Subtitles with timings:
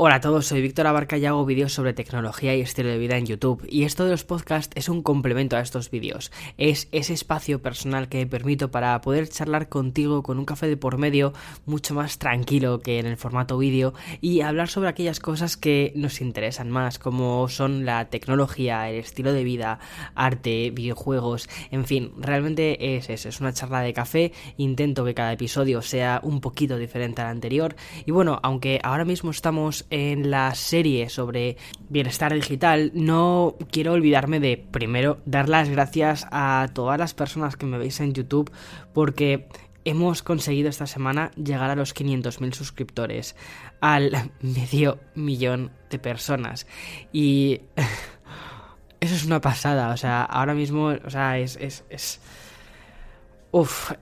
[0.00, 3.16] Hola a todos, soy Víctor Abarca y hago vídeos sobre tecnología y estilo de vida
[3.16, 3.66] en YouTube.
[3.68, 6.30] Y esto de los podcasts es un complemento a estos vídeos.
[6.56, 10.76] Es ese espacio personal que me permito para poder charlar contigo con un café de
[10.76, 11.32] por medio
[11.66, 16.20] mucho más tranquilo que en el formato vídeo y hablar sobre aquellas cosas que nos
[16.20, 19.80] interesan más, como son la tecnología, el estilo de vida,
[20.14, 24.32] arte, videojuegos, en fin, realmente es eso, es una charla de café.
[24.58, 27.74] Intento que cada episodio sea un poquito diferente al anterior.
[28.06, 31.56] Y bueno, aunque ahora mismo estamos en la serie sobre
[31.88, 37.66] bienestar digital, no quiero olvidarme de primero dar las gracias a todas las personas que
[37.66, 38.50] me veis en YouTube
[38.92, 39.48] porque
[39.84, 43.36] hemos conseguido esta semana llegar a los 500.000 suscriptores,
[43.80, 46.66] al medio millón de personas.
[47.12, 47.62] Y
[49.00, 51.56] eso es una pasada, o sea, ahora mismo, o sea, es...
[51.56, 52.20] es, es...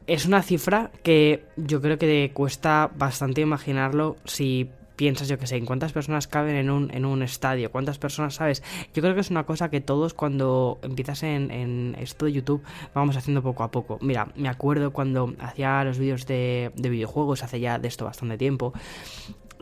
[0.08, 5.56] Es una cifra que yo creo que cuesta bastante imaginarlo si piensas, yo que sé,
[5.56, 8.62] en cuántas personas caben en un, en un estadio, cuántas personas, ¿sabes?
[8.94, 12.62] Yo creo que es una cosa que todos cuando empiezas en, en esto de YouTube
[12.94, 13.98] vamos haciendo poco a poco.
[14.00, 18.38] Mira, me acuerdo cuando hacía los vídeos de, de videojuegos, hace ya de esto bastante
[18.38, 18.72] tiempo,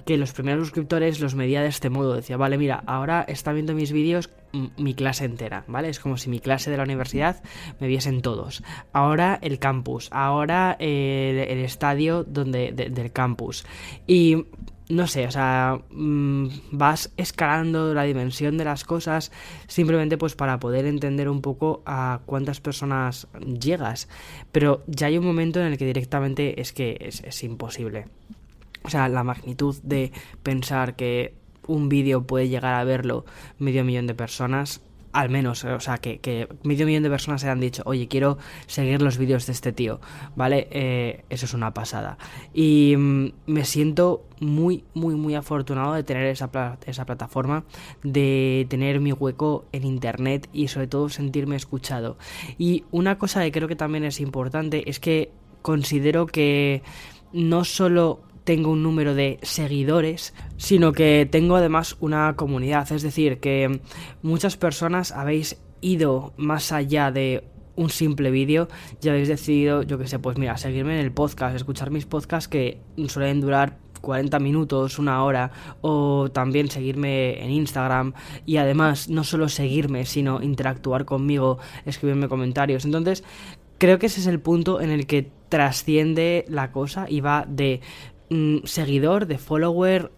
[0.07, 2.15] que los primeros suscriptores los medía de este modo.
[2.15, 4.31] Decía, vale, mira, ahora está viendo mis vídeos
[4.77, 5.89] mi clase entera, ¿vale?
[5.89, 7.43] Es como si mi clase de la universidad
[7.81, 8.63] me viesen todos.
[8.93, 13.65] Ahora el campus, ahora el, el estadio donde, del campus.
[14.07, 14.47] Y
[14.95, 19.33] no sé, o sea, mm, vas escalando la dimensión de las cosas
[19.67, 24.09] simplemente pues para poder entender un poco a cuántas personas llegas.
[24.53, 28.07] Pero ya hay un momento en el que directamente es que es, es imposible.
[28.85, 31.35] O sea, la magnitud de pensar que
[31.67, 33.25] un vídeo puede llegar a verlo
[33.59, 34.83] medio millón de personas
[35.15, 39.01] al menos, o sea, que, medio millón de personas se han dicho, oye, quiero seguir
[39.01, 40.01] los vídeos de este tío,
[40.35, 40.67] ¿vale?
[40.73, 42.19] Eh, eso es una pasada.
[42.53, 46.51] Y mm, me siento muy, muy, muy afortunado de tener esa,
[46.85, 47.65] esa plataforma,
[48.03, 52.19] de tener mi hueco en Internet y sobre todo sentirme escuchado.
[52.59, 55.31] Y una cosa que creo que también es importante es que
[55.63, 56.83] considero que
[57.33, 62.91] no solo tengo un número de seguidores, sino que tengo además una comunidad.
[62.93, 63.81] Es decir, que
[64.23, 67.45] muchas personas habéis ido más allá de
[67.77, 68.69] un simple vídeo
[69.03, 72.49] y habéis decidido, yo que sé, pues mira, seguirme en el podcast, escuchar mis podcasts
[72.49, 75.51] que suelen durar 40 minutos, una hora,
[75.81, 78.13] o también seguirme en Instagram
[78.45, 82.85] y además no solo seguirme, sino interactuar conmigo, escribirme comentarios.
[82.85, 83.25] Entonces,
[83.79, 87.81] creo que ese es el punto en el que trasciende la cosa y va de
[88.65, 90.11] seguidor, de follower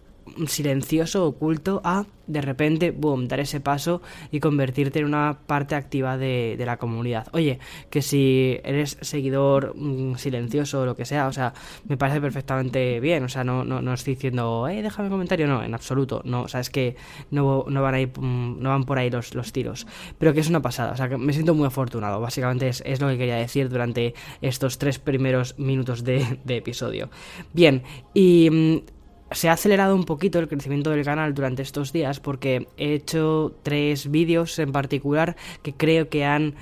[0.45, 6.17] silencioso, oculto, a de repente, boom, dar ese paso y convertirte en una parte activa
[6.17, 7.27] de, la comunidad.
[7.31, 7.59] Oye,
[7.89, 11.53] que si eres seguidor mm, silencioso o lo que sea, o sea,
[11.87, 15.47] me parece perfectamente bien, o sea, no, no, no estoy diciendo, eh, déjame un comentario,
[15.47, 16.97] no, en absoluto, no, o sea, es que
[17.31, 19.87] no, no van, ahí, mm, no van por ahí los, los tiros,
[20.17, 22.99] pero que es una pasada, o sea, que me siento muy afortunado, básicamente es, es
[22.99, 27.09] lo que quería decir durante estos tres primeros minutos de, de episodio.
[27.53, 27.83] Bien,
[28.13, 28.96] y mm,
[29.31, 33.53] se ha acelerado un poquito el crecimiento del canal durante estos días porque he hecho
[33.63, 36.55] tres vídeos en particular que creo que han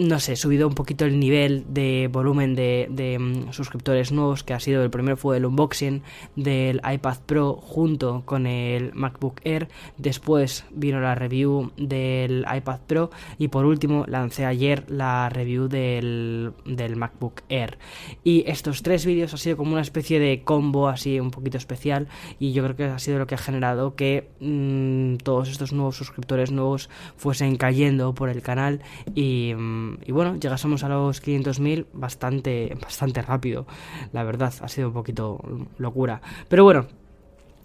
[0.00, 4.60] no sé, subido un poquito el nivel de volumen de, mm, suscriptores nuevos, que ha
[4.60, 6.02] sido el primero fue el unboxing
[6.36, 9.68] del iPad Pro junto con el MacBook Air,
[9.98, 16.52] después vino la review del iPad Pro y por último lancé ayer la review del,
[16.64, 17.76] del MacBook Air.
[18.24, 22.08] Y estos tres vídeos ha sido como una especie de combo así un poquito especial
[22.38, 25.96] y yo creo que ha sido lo que ha generado que mm, todos estos nuevos
[25.96, 26.88] suscriptores nuevos
[27.18, 28.80] fuesen cayendo por el canal
[29.14, 29.52] y...
[29.54, 33.66] Mm, y bueno, llegásemos a los 500.000 bastante, bastante rápido,
[34.12, 35.40] la verdad, ha sido un poquito
[35.78, 36.20] locura.
[36.48, 36.86] Pero bueno,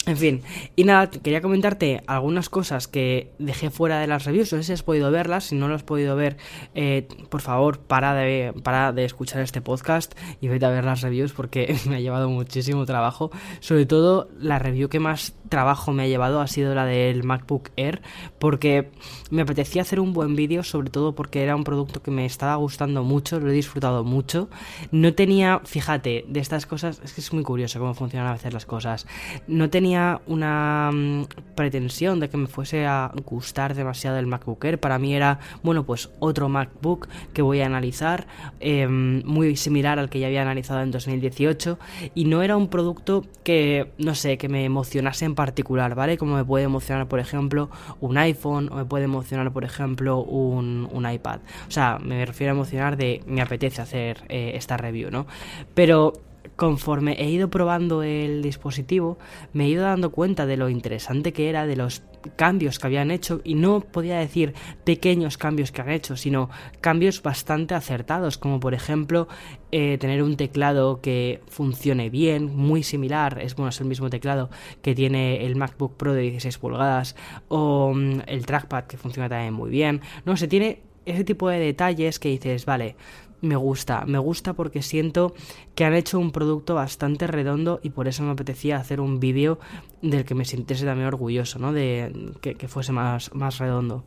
[0.07, 0.41] en fin,
[0.75, 4.73] y nada, quería comentarte algunas cosas que dejé fuera de las reviews, no sé si
[4.73, 6.37] has podido verlas, si no lo has podido ver,
[6.75, 11.01] eh, por favor, para de, para de escuchar este podcast y vete a ver las
[11.01, 16.03] reviews porque me ha llevado muchísimo trabajo, sobre todo la review que más trabajo me
[16.03, 18.01] ha llevado ha sido la del MacBook Air,
[18.37, 18.91] porque
[19.31, 22.55] me apetecía hacer un buen vídeo, sobre todo porque era un producto que me estaba
[22.55, 24.49] gustando mucho, lo he disfrutado mucho,
[24.91, 28.53] no tenía, fíjate, de estas cosas, es que es muy curioso cómo funcionan a veces
[28.53, 29.07] las cosas,
[29.47, 29.94] no tenía
[30.27, 31.25] una mm,
[31.55, 34.79] pretensión de que me fuese a gustar demasiado el MacBook Air.
[34.79, 38.27] Para mí era, bueno, pues otro MacBook que voy a analizar,
[38.59, 41.79] em, muy similar al que ya había analizado en 2018.
[42.13, 46.17] Y no era un producto que, no sé, que me emocionase en particular, ¿vale?
[46.17, 47.69] Como me puede emocionar, por ejemplo,
[48.01, 51.39] un iPhone o me puede emocionar, por ejemplo, un, un iPad.
[51.67, 55.27] O sea, me refiero a emocionar de me apetece hacer eh, esta review, ¿no?
[55.73, 56.13] Pero
[56.55, 59.17] conforme he ido probando el dispositivo,
[59.53, 62.03] me he ido dando cuenta de lo interesante que era, de los
[62.35, 64.53] cambios que habían hecho, y no podía decir
[64.83, 66.49] pequeños cambios que han hecho, sino
[66.81, 69.27] cambios bastante acertados, como por ejemplo
[69.71, 74.49] eh, tener un teclado que funcione bien, muy similar, es bueno, es el mismo teclado
[74.81, 77.15] que tiene el MacBook Pro de 16 pulgadas,
[77.47, 81.59] o mm, el trackpad que funciona también muy bien, no se tiene ese tipo de
[81.59, 82.95] detalles que dices, vale,
[83.45, 85.33] me gusta, me gusta porque siento
[85.75, 89.59] que han hecho un producto bastante redondo y por eso me apetecía hacer un vídeo
[90.01, 91.71] del que me sintiese también orgulloso, ¿no?
[91.71, 94.03] De que, fuese más, más redondo.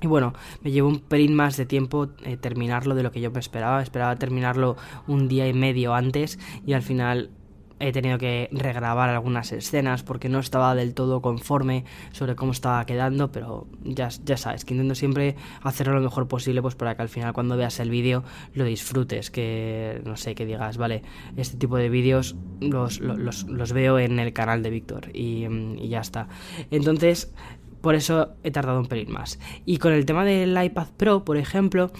[0.00, 0.32] Y bueno,
[0.62, 3.82] me llevó un pelín más de tiempo eh, terminarlo de lo que yo me esperaba.
[3.82, 4.76] Esperaba terminarlo
[5.06, 7.30] un día y medio antes y al final
[7.82, 12.86] he tenido que regrabar algunas escenas porque no estaba del todo conforme sobre cómo estaba
[12.86, 17.02] quedando, pero ya, ya sabes, que intento siempre hacerlo lo mejor posible pues para que
[17.02, 18.22] al final cuando veas el vídeo
[18.54, 21.02] lo disfrutes, que no sé, que digas, vale,
[21.36, 26.28] este tipo de vídeos los, los, veo en el canal de Víctor y ya está.
[26.70, 27.32] Entonces,
[27.80, 29.40] por eso he tardado un pelín más.
[29.66, 31.90] Y con el tema del iPad Pro, por ejemplo,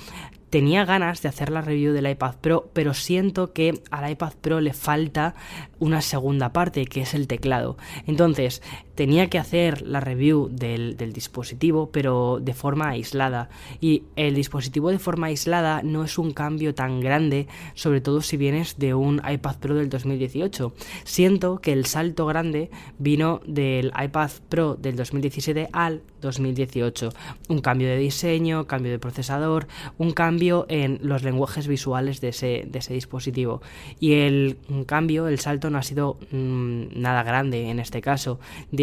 [0.53, 4.61] tenía ganas de hacer la review del iPad Pro, pero siento que al iPad Pro
[4.61, 5.35] le falta
[5.79, 7.79] una segunda parte, que es el teclado.
[8.07, 8.61] Entonces,
[8.95, 13.49] tenía que hacer la review del, dispositivo, pero de forma aislada.
[13.81, 18.37] Y el dispositivo de forma aislada no es un cambio tan grande, sobre todo si
[18.37, 20.75] vienes de un iPad Pro del 2018.
[21.05, 27.11] Siento que el salto grande vino del iPad Pro del 2017 al 2018.
[27.49, 29.67] Un cambio de diseño, cambio de procesador,
[29.99, 33.63] un cambio en los lenguajes visuales de ese, de ese dispositivo.
[34.01, 38.39] Y el cambio, el salto no ha sido mm, nada grande en este caso.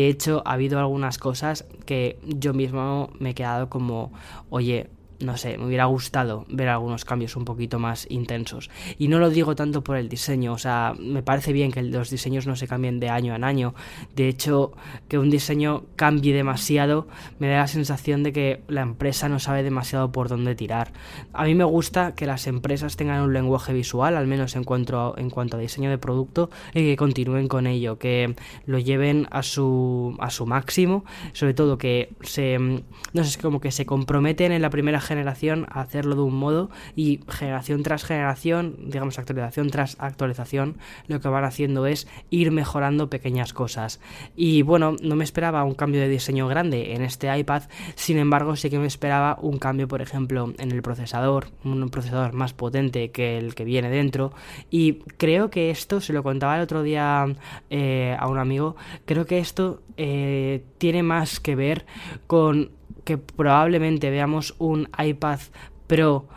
[0.07, 4.11] Hecho, ha habido algunas cosas que yo mismo me he quedado como,
[4.49, 8.69] oye, no sé, me hubiera gustado ver algunos cambios un poquito más intensos.
[8.97, 12.09] Y no lo digo tanto por el diseño, o sea, me parece bien que los
[12.09, 13.73] diseños no se cambien de año en año.
[14.15, 14.71] De hecho,
[15.07, 17.07] que un diseño cambie demasiado
[17.39, 20.91] me da la sensación de que la empresa no sabe demasiado por dónde tirar.
[21.33, 24.99] A mí me gusta que las empresas tengan un lenguaje visual, al menos en cuanto
[24.99, 29.27] a, en cuanto a diseño de producto, y que continúen con ello, que lo lleven
[29.31, 34.51] a su, a su máximo, sobre todo que se, no sé, como que se comprometen
[34.51, 39.71] en la primera generación a hacerlo de un modo y generación tras generación, digamos actualización
[39.71, 40.77] tras actualización,
[41.07, 43.99] lo que van haciendo es ir mejorando pequeñas cosas.
[44.35, 47.63] Y bueno, no me esperaba un cambio de diseño grande en este iPad,
[47.95, 52.33] sin embargo sí que me esperaba un cambio, por ejemplo, en el procesador, un procesador
[52.33, 54.31] más potente que el que viene dentro.
[54.69, 57.25] Y creo que esto, se lo contaba el otro día
[57.71, 61.85] eh, a un amigo, creo que esto eh, tiene más que ver
[62.27, 62.78] con
[63.09, 65.39] que probablemente veamos un iPad
[65.87, 66.27] Pro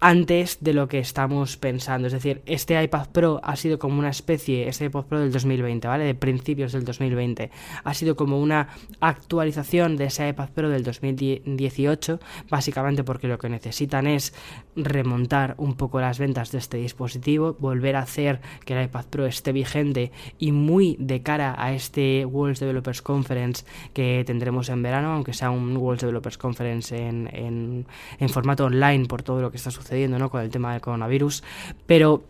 [0.00, 2.06] antes de lo que estamos pensando.
[2.06, 5.88] Es decir, este iPad Pro ha sido como una especie, este iPad Pro del 2020,
[5.88, 6.04] ¿vale?
[6.04, 7.50] De principios del 2020.
[7.82, 8.68] Ha sido como una
[9.00, 12.20] actualización de ese iPad Pro del 2018,
[12.50, 14.34] básicamente porque lo que necesitan es
[14.74, 19.26] remontar un poco las ventas de este dispositivo, volver a hacer que el iPad Pro
[19.26, 23.64] esté vigente y muy de cara a este World Developers Conference
[23.94, 27.86] que tendremos en verano, aunque sea un World Developers Conference en, en,
[28.18, 30.30] en formato online por todo lo que está sucediendo ¿no?
[30.30, 31.42] con el tema del coronavirus,
[31.86, 32.24] pero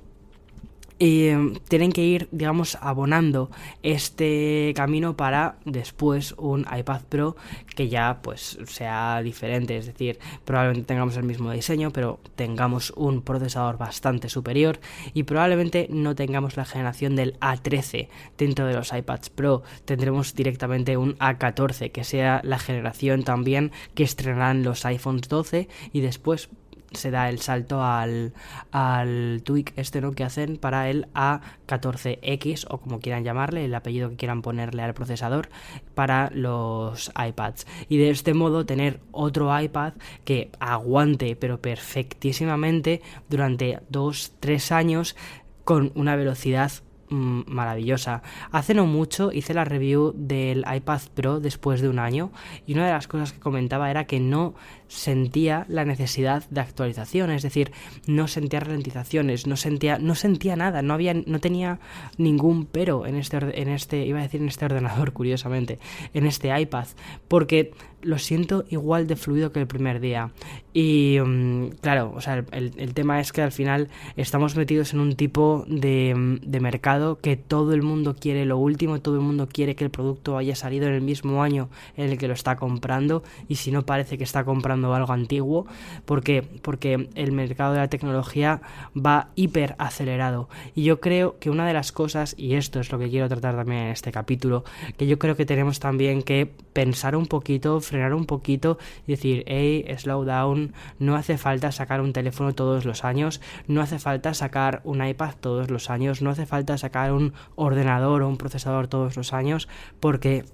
[0.98, 3.50] eh, tienen que ir, digamos, abonando
[3.82, 7.36] este camino para después un iPad Pro
[7.74, 13.20] que ya pues sea diferente, es decir, probablemente tengamos el mismo diseño, pero tengamos un
[13.20, 14.80] procesador bastante superior
[15.12, 18.08] y probablemente no tengamos la generación del A13
[18.38, 24.04] dentro de los iPads Pro, tendremos directamente un A14 que sea la generación también que
[24.04, 26.48] estrenarán los iPhones 12 y después
[26.96, 28.32] se da el salto al,
[28.72, 30.12] al tweak este ¿no?
[30.12, 34.94] que hacen para el A14X o como quieran llamarle, el apellido que quieran ponerle al
[34.94, 35.48] procesador
[35.94, 37.66] para los iPads.
[37.88, 45.16] Y de este modo tener otro iPad que aguante pero perfectísimamente durante 2-3 años
[45.64, 46.70] con una velocidad
[47.08, 48.22] Mm, maravillosa.
[48.50, 52.32] Hace no mucho hice la review del iPad Pro después de un año
[52.66, 54.54] y una de las cosas que comentaba era que no
[54.88, 57.72] sentía la necesidad de actualización, es decir,
[58.06, 61.80] no sentía ralentizaciones, no sentía no sentía nada, no había no tenía
[62.18, 65.78] ningún pero en este en este iba a decir en este ordenador curiosamente,
[66.14, 66.86] en este iPad,
[67.28, 70.30] porque lo siento igual de fluido que el primer día.
[70.72, 75.16] Y mm, claro, o sea, el, tema es que al final estamos metidos en un
[75.16, 79.74] tipo de, de mercado que todo el mundo quiere lo último, todo el mundo quiere
[79.74, 83.24] que el producto haya salido en el mismo año en el que lo está comprando
[83.48, 85.66] y si no parece que está comprando algo antiguo,
[86.04, 88.60] porque porque el mercado de la tecnología
[88.96, 92.98] va hiper acelerado y yo creo que una de las cosas y esto es lo
[92.98, 94.64] que quiero tratar también en este capítulo,
[94.96, 99.44] que yo creo que tenemos también que pensar un poquito, frenar un poquito y decir,
[99.46, 104.34] hey, slow down, no hace falta sacar un teléfono todos los años, no hace falta
[104.34, 108.88] sacar un iPad todos los años, no hace falta sacar un ordenador o un procesador
[108.88, 109.68] todos los años,
[110.00, 110.44] porque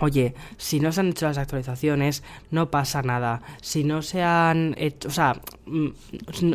[0.00, 3.42] Oye, si no se han hecho las actualizaciones, no pasa nada.
[3.60, 5.88] Si no se han hecho, o sea, mm,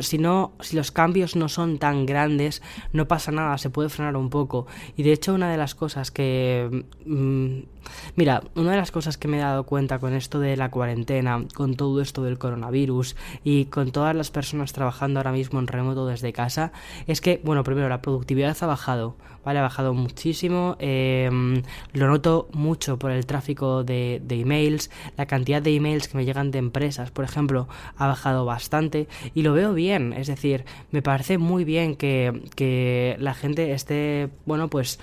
[0.02, 2.62] si no, si los cambios no son tan grandes,
[2.94, 4.68] no pasa nada, se puede frenar un poco.
[4.98, 7.60] Y de hecho, una de las cosas que, mm,
[8.16, 11.46] mira, una de las cosas que me he dado cuenta con esto de la cuarentena,
[11.54, 16.08] con todo esto del coronavirus y con todas las personas trabajando ahora mismo en remoto
[16.08, 16.72] desde casa,
[17.06, 19.16] es que, bueno, primero la productividad ha bajado,
[19.48, 20.76] vale, ha bajado muchísimo.
[20.78, 21.64] Em,
[21.94, 26.52] lo noto mucho por el tráfico de, emails, la cantidad de emails que me llegan
[26.52, 31.38] de empresas, por ejemplo, ha bajado bastante y lo veo bien, es decir, me parece
[31.38, 35.00] muy bien que, que la gente esté, bueno, pues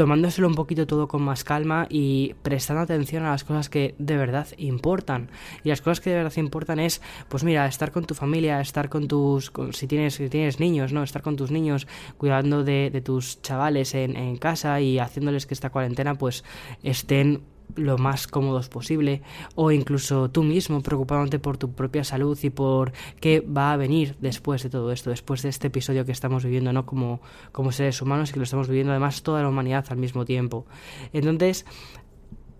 [0.00, 4.16] tomándoselo un poquito todo con más calma y prestando atención a las cosas que de
[4.16, 5.28] verdad importan.
[5.62, 8.88] Y las cosas que de verdad importan es, pues mira, estar con tu familia, estar
[8.88, 11.02] con tus, si, tienes, si tienes niños, ¿no?
[11.02, 15.52] Estar con tus niños, cuidando de, de tus chavales en, en casa y haciéndoles que
[15.52, 16.44] esta cuarentena pues
[16.82, 17.42] estén
[17.76, 19.22] lo más cómodos posible
[19.54, 24.16] o incluso tú mismo preocupándote por tu propia salud y por qué va a venir
[24.20, 26.86] después de todo esto, después de este episodio que estamos viviendo, ¿no?
[26.86, 27.20] Como,
[27.52, 30.66] como seres humanos y que lo estamos viviendo además toda la humanidad al mismo tiempo.
[31.12, 31.66] Entonces,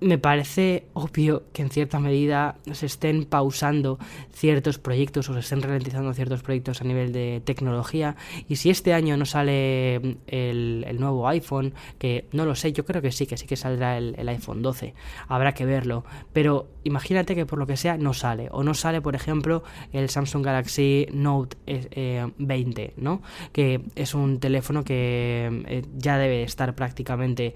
[0.01, 3.99] me parece obvio que en cierta medida se estén pausando
[4.33, 8.17] ciertos proyectos o se estén ralentizando ciertos proyectos a nivel de tecnología.
[8.49, 13.03] Y si este año no sale el, nuevo iPhone, que no lo sé, yo creo
[13.03, 14.95] que sí, que sí que saldrá el, iPhone 12,
[15.29, 19.01] habrá que verlo, pero imagínate que por lo que sea no sale, o no sale
[19.01, 23.23] por ejemplo el Samsung Galaxy Note 20, eh, ¿no?
[23.53, 27.55] Que es un teléfono que eh, ya debe estar prácticamente,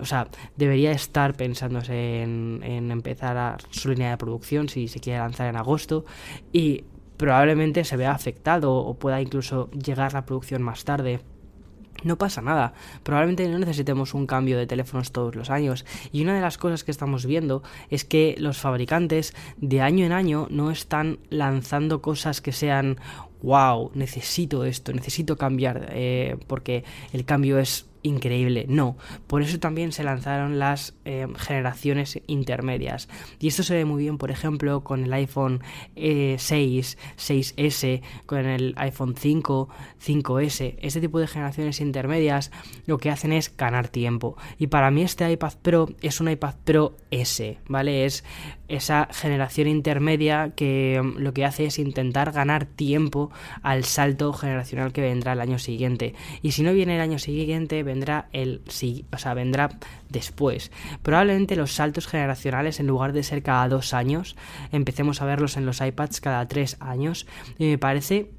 [0.00, 5.18] o sea, debería estar pensando en, empezar a su línea de producción si se quiere
[5.18, 6.04] lanzar en agosto
[6.52, 6.84] y
[7.16, 11.20] probablemente se vea afectado o pueda incluso llegar la producción más tarde.
[12.02, 12.72] No pasa nada,
[13.02, 16.82] probablemente no necesitemos un cambio de teléfonos todos los años y una de las cosas
[16.82, 22.40] que estamos viendo es que los fabricantes de año en año no están lanzando cosas
[22.40, 22.96] que sean
[23.42, 28.66] wow, necesito esto, necesito cambiar eh, porque el cambio es increíble.
[28.68, 33.08] No, por eso también se lanzaron las eh, generaciones intermedias.
[33.38, 35.62] Y esto se ve muy bien, por ejemplo, con el iPhone
[35.94, 39.68] 6, 6S, con el iPhone 5,
[40.04, 40.76] 5S.
[40.80, 42.50] Este tipo de generaciones intermedias
[42.86, 44.36] lo que hacen es ganar tiempo.
[44.58, 48.04] Y para mí este iPad Pro es un iPad Pro S, ¿vale?
[48.04, 48.24] Es
[48.70, 53.30] esa generación intermedia que mm, lo que hace es intentar ganar tiempo
[53.62, 56.14] al salto generacional que vendrá el año siguiente.
[56.42, 58.62] Y si no viene el año siguiente, vendrá el
[59.12, 59.70] o sea, vendrá
[60.08, 60.70] después.
[61.02, 64.36] Probablemente los saltos generacionales, en lugar de ser cada dos años,
[64.72, 67.26] empecemos a verlos en los iPads cada tres años.
[67.58, 68.30] Y me parece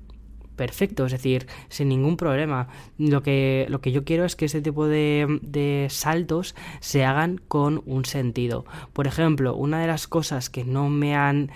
[0.55, 2.67] perfecto, es decir, sin ningún problema.
[2.98, 7.39] Lo que, lo que yo quiero es que este tipo de, de, saltos se hagan
[7.48, 8.65] con un sentido.
[8.93, 11.51] Por ejemplo, una de las cosas que no me han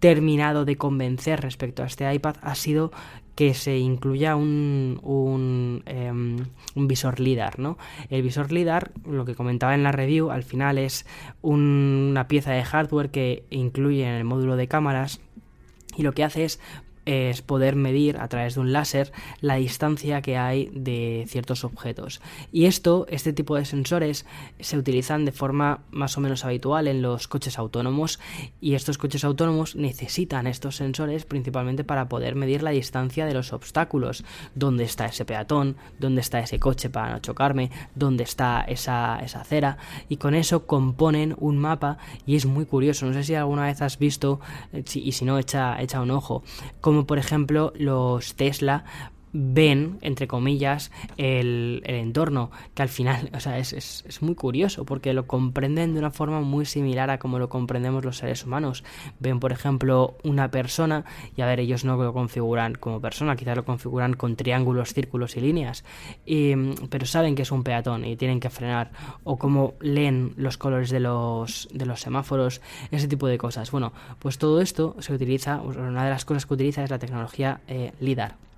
[0.00, 2.90] terminado de convencer respecto a este iPad ha sido
[3.34, 7.78] que se incluya un, un, em, un, visor LIDAR, ¿no?
[8.10, 11.06] El visor LIDAR, lo que comentaba en la review, al final es
[11.40, 15.20] una pieza de hardware que incluye en el módulo de cámaras
[15.96, 16.60] y lo que hace es
[17.10, 22.20] es poder medir a través de un láser la distancia que hay de ciertos objetos.
[22.52, 24.26] Y esto, este tipo de sensores,
[24.58, 28.20] se utilizan de forma más o menos habitual en los coches autónomos
[28.60, 33.52] y estos coches autónomos necesitan estos sensores principalmente para poder medir la distancia de los
[33.52, 34.24] obstáculos,
[34.54, 39.40] dónde está ese peatón, dónde está ese coche para no chocarme, dónde está esa, esa
[39.40, 43.64] acera y con eso componen un mapa y es muy curioso, no sé si alguna
[43.64, 44.40] vez has visto
[44.72, 46.42] eh, y si no echa, echa un ojo,
[47.00, 48.84] como por ejemplo los Tesla
[49.32, 55.12] ven, entre comillas, el, entorno, que al final, o sea, es, es, muy curioso, porque
[55.12, 58.84] lo comprenden de una forma muy similar a como lo comprendemos los seres humanos.
[59.18, 61.04] Ven, por ejemplo, una persona,
[61.36, 65.36] y a ver, ellos no lo configuran como persona, quizás lo configuran con triángulos, círculos
[65.36, 65.84] y líneas,
[66.90, 68.90] pero saben que es un peatón y tienen que frenar,
[69.24, 72.60] o como leen los colores de los, de los semáforos,
[72.90, 73.70] ese tipo de cosas.
[73.70, 77.60] Bueno, pues todo esto se utiliza, una de las cosas que utiliza es la tecnología
[77.68, 78.49] eh, LIDAR.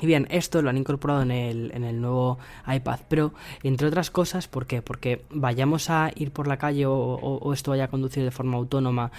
[0.00, 4.10] Y bien, esto lo han incorporado en el, en el nuevo iPad Pro, entre otras
[4.10, 4.80] cosas, ¿por qué?
[4.80, 9.12] Porque vayamos a ir por la calle o, esto vaya a conducir de forma autónoma.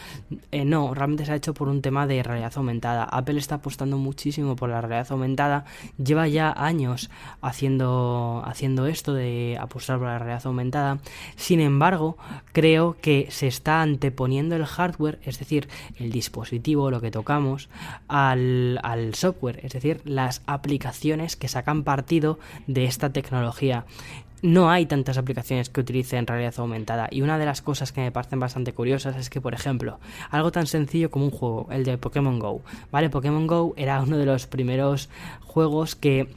[0.51, 3.03] Eh, no, realmente se ha hecho por un tema de realidad aumentada.
[3.03, 5.65] Apple está apostando muchísimo por la realidad aumentada,
[6.03, 7.11] lleva ya años
[7.41, 10.97] haciendo, haciendo esto de apostar por la realidad aumentada.
[11.35, 12.17] Sin embargo,
[12.53, 17.69] creo que se está anteponiendo el hardware, es decir, el dispositivo, lo que tocamos,
[18.07, 23.85] al, al software, es decir, las aplicaciones aplicaciones que sacan partido de esta tecnología
[24.41, 27.09] no hay tantas aplicaciones que utilicen realidad aumentada.
[27.11, 29.99] Y una de las cosas que me parecen bastante curiosas es que, por ejemplo,
[30.29, 32.61] algo tan sencillo como un juego, el de Pokémon Go.
[32.89, 33.09] ¿Vale?
[33.09, 35.09] Pokémon Go era uno de los primeros
[35.45, 36.27] juegos que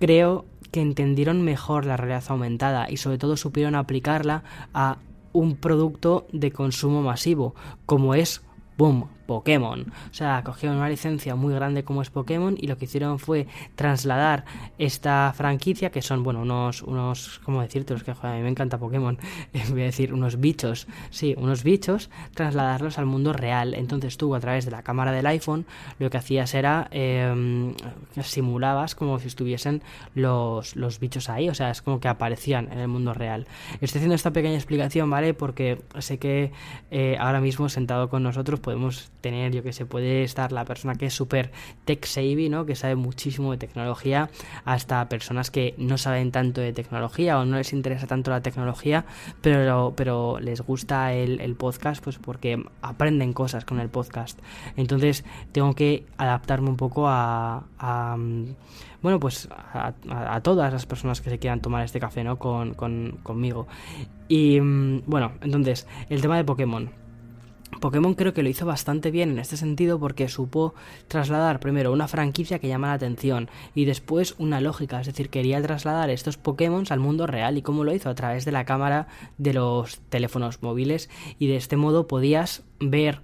[0.00, 4.96] creo que entendieron mejor la realidad aumentada y sobre todo supieron aplicarla a
[5.32, 7.54] un producto de consumo masivo,
[7.86, 8.42] como es
[8.78, 9.92] boom, Pokémon.
[10.10, 13.46] O sea, cogieron una licencia muy grande como es Pokémon y lo que hicieron fue
[13.74, 14.44] trasladar
[14.78, 17.94] esta franquicia, que son, bueno, unos, unos ¿cómo decirte?
[18.02, 19.18] que a mí me encanta Pokémon,
[19.70, 23.74] voy a decir unos bichos, sí, unos bichos, trasladarlos al mundo real.
[23.74, 25.66] Entonces tú a través de la cámara del iPhone
[25.98, 27.74] lo que hacías era em,
[28.22, 29.82] simulabas como si estuviesen
[30.14, 33.46] los, los bichos ahí, o sea, es como que aparecían en el mundo real.
[33.80, 35.34] Estoy haciendo esta pequeña explicación, ¿vale?
[35.34, 36.52] Porque sé que
[36.90, 40.96] eh, ahora mismo sentado con nosotros podemos tener, yo que sé, puede estar la persona
[40.96, 41.50] que es súper
[41.86, 42.66] tech savvy, ¿no?
[42.66, 44.28] Que sabe muchísimo de tecnología,
[44.66, 49.06] hasta personas que no saben tanto de tecnología o no les interesa tanto la tecnología,
[49.40, 54.38] pero, pero les gusta el, podcast, pues porque aprenden cosas con el podcast.
[54.76, 57.64] Entonces tengo que adaptarme un poco a,
[59.00, 62.38] bueno, pues a, todas las personas que se quieran tomar este café, ¿no?
[62.38, 63.66] Con, con, conmigo.
[64.28, 67.03] Y mm, bueno, entonces, el tema de Pokémon.
[67.84, 70.72] Pokémon creo que lo hizo bastante bien en este sentido porque supo
[71.06, 75.60] trasladar primero una franquicia que llama la atención y después una lógica, es decir, quería
[75.60, 79.08] trasladar estos Pokémon al mundo real y cómo lo hizo a través de la cámara
[79.36, 83.20] de los teléfonos móviles y de este modo podías ver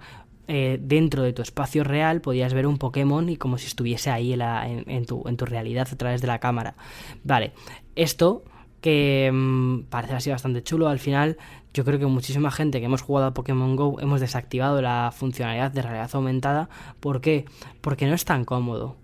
[0.47, 4.31] eh, dentro de tu espacio real podías ver un Pokémon y como si estuviese ahí
[4.31, 6.75] en, tu, en tu realidad a través de la cámara.
[7.23, 7.53] Vale,
[7.95, 8.43] esto
[8.79, 11.37] que mm, parece así bastante chulo, al final
[11.73, 15.71] yo creo que muchísima gente que hemos jugado a Pokémon Go hemos desactivado la funcionalidad
[15.71, 16.69] de realidad aumentada.
[16.99, 17.45] ¿Por qué?
[17.81, 18.97] Porque no es tan cómodo.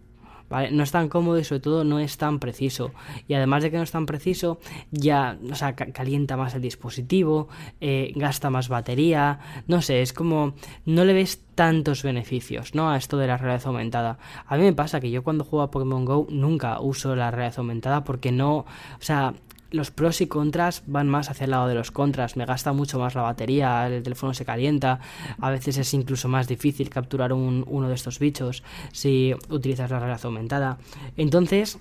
[0.49, 0.71] ¿Vale?
[0.71, 2.93] No es tan cómodo y sobre todo no es tan preciso.
[3.27, 4.59] Y además de que no es tan preciso,
[4.91, 7.49] ya o sea, calienta más el dispositivo,
[7.81, 10.53] eh, gasta más batería, no sé, es como
[10.85, 12.89] no le ves tantos beneficios, ¿no?
[12.89, 14.19] A esto de la realidad aumentada.
[14.45, 17.59] A mí me pasa que yo cuando juego a Pokémon Go nunca uso la realidad
[17.59, 18.65] aumentada porque no, o
[18.99, 19.33] sea,
[19.71, 22.37] los pros y contras van más hacia el lado de los contras.
[22.37, 24.99] Me gasta mucho más la batería, el teléfono se calienta,
[25.39, 29.99] a veces es incluso más difícil capturar un, uno de estos bichos si utilizas la
[29.99, 30.77] realidad aumentada.
[31.15, 31.79] Entonces,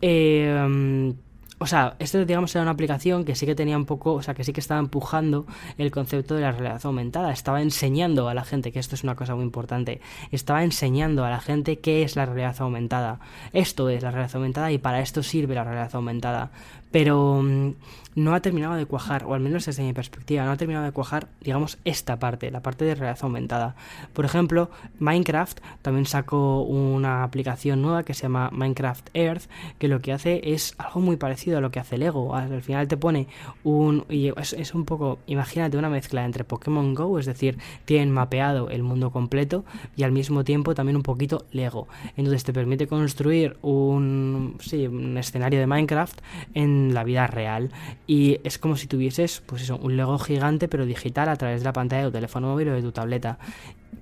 [0.00, 1.14] eh,
[1.58, 4.34] o sea, esto digamos era una aplicación que sí que tenía un poco, o sea,
[4.34, 5.46] que sí que estaba empujando
[5.78, 9.14] el concepto de la realidad aumentada, estaba enseñando a la gente, que esto es una
[9.14, 13.20] cosa muy importante, estaba enseñando a la gente qué es la realidad aumentada.
[13.54, 16.50] Esto es la realidad aumentada y para esto sirve la realidad aumentada.
[16.90, 17.72] Pero mm,
[18.16, 20.92] no ha terminado de cuajar, o al menos desde mi perspectiva, no ha terminado de
[20.92, 23.76] cuajar, digamos, esta parte, la parte de realidad aumentada.
[24.14, 30.00] Por ejemplo, Minecraft también sacó una aplicación nueva que se llama Minecraft Earth, que lo
[30.00, 32.34] que hace es algo muy parecido a lo que hace Lego.
[32.34, 33.28] Al final te pone
[33.64, 34.06] un...
[34.08, 39.10] Es, un poco, imagínate una mezcla entre Pokémon Go, es decir, tienen mapeado el mundo
[39.10, 41.86] completo y al mismo tiempo también un poquito Lego.
[42.16, 46.18] Entonces te permite construir un, sí, un escenario de Minecraft
[46.54, 47.70] en la vida real
[48.06, 51.64] y es como si tuvieses, pues eso, un Lego gigante pero digital a través de
[51.64, 53.38] la pantalla de tu teléfono móvil o de tu tableta.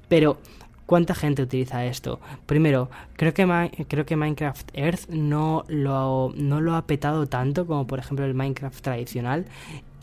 [0.09, 0.39] Pero
[0.87, 2.21] ¿Cuánta gente utiliza esto?
[2.47, 7.87] Primero, creo que, creo que Minecraft Earth no lo, no lo ha petado tanto como
[7.87, 9.47] por ejemplo el Minecraft tradicional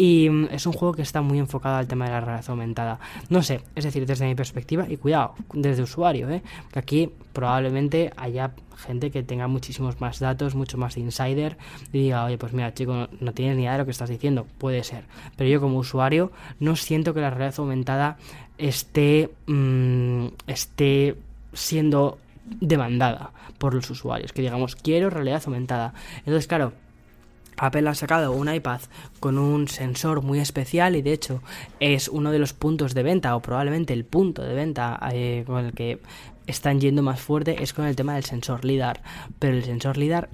[0.01, 2.99] y mm, es un juego que está muy enfocado al tema de la realidad aumentada.
[3.29, 6.41] No sé, es decir, desde mi perspectiva, y cuidado, desde usuario, ¿eh?
[6.71, 11.57] que aquí probablemente haya gente que tenga muchísimos más datos, mucho más de insider,
[11.93, 14.47] y diga, oye, pues mira, chico, no, tienes ni idea de lo que estás diciendo.
[14.57, 15.03] Puede ser.
[15.35, 18.17] Pero yo como usuario no siento que la realidad aumentada
[18.61, 21.15] esté, mm, esté
[21.53, 24.31] siendo demandada por los usuarios.
[24.31, 25.93] Que digamos, quiero realidad aumentada.
[26.19, 26.73] Entonces, claro,
[27.57, 28.81] Apple ha sacado un iPad
[29.19, 31.41] con un sensor muy especial y de hecho
[31.79, 35.65] es uno de los puntos de venta o probablemente el punto de venta eh, con
[35.65, 35.99] el que
[36.51, 39.01] están yendo más fuerte es con el tema del sensor LIDAR.
[39.39, 40.29] Pero el sensor LIDAR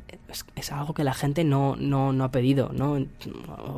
[0.55, 2.97] es, algo que la gente no, no, no ha pedido, ¿no?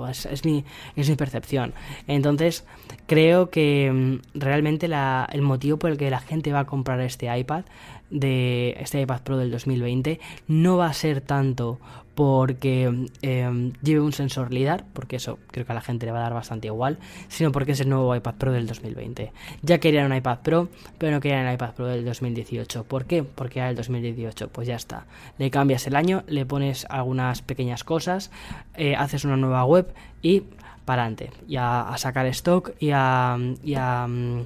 [0.09, 1.73] Es, mi, es mi percepción.
[2.07, 2.65] Entonces,
[3.05, 6.99] creo que mm, realmente la, el motivo por el que la gente va a comprar
[7.01, 7.65] este iPad
[8.09, 11.79] de este iPad Pro del 2020 no va a ser tanto
[12.19, 16.17] porque em, lleve un sensor LIDAR, porque eso creo que a la gente le va
[16.19, 16.97] a dar bastante igual,
[17.29, 19.31] sino porque es el nuevo iPad Pro del 2020.
[19.61, 20.67] Ya querían un iPad Pro,
[20.97, 22.83] pero no querían el iPad Pro del 2018.
[22.83, 23.23] ¿Por qué?
[23.23, 24.49] Porque era el 2018.
[24.49, 25.05] Pues ya está.
[25.37, 28.31] Le cambias el año, le pones algunas pequeñas cosas,
[28.75, 29.87] eh, haces una nueva web
[30.21, 30.43] y
[30.83, 31.31] para adelante.
[31.47, 34.41] Y a, sacar stock y a, mm,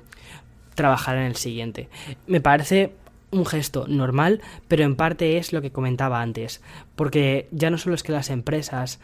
[0.75, 1.89] trabajar en el siguiente.
[2.27, 2.93] Me parece
[3.33, 6.61] un gesto normal, pero en parte es lo que comentaba antes,
[6.95, 8.99] porque ya no solo es que las empresas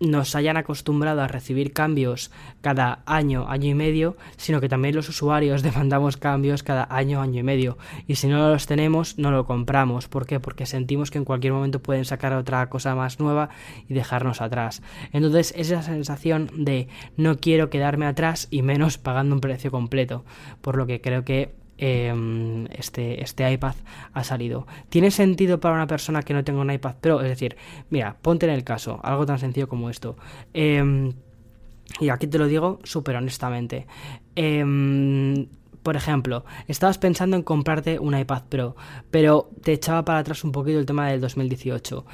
[0.00, 5.08] nos hayan acostumbrado a recibir cambios cada año, año y medio, sino que también los
[5.08, 7.78] usuarios demandamos cambios cada año, año y medio.
[8.06, 10.08] Y si no los tenemos, no lo compramos.
[10.08, 10.40] ¿Por qué?
[10.40, 13.48] Porque sentimos que en cualquier momento pueden sacar otra cosa más nueva
[13.88, 14.82] y dejarnos atrás.
[15.12, 20.24] Entonces, esa sensación de no quiero quedarme atrás y menos pagando un precio completo.
[20.60, 23.74] Por lo que creo que Em, este, este iPad
[24.14, 24.66] ha salido.
[24.88, 27.20] ¿Tiene sentido para una persona que no tenga un iPad Pro?
[27.20, 27.56] Es decir,
[27.90, 30.16] mira, ponte en el caso, algo tan sencillo como esto.
[30.54, 31.12] Em,
[32.00, 33.86] y aquí te lo digo súper honestamente.
[34.34, 35.46] Em,
[35.82, 38.76] por ejemplo, estabas pensando en comprarte un iPad Pro,
[39.10, 42.06] pero te echaba para atrás un poquito el tema del 2018.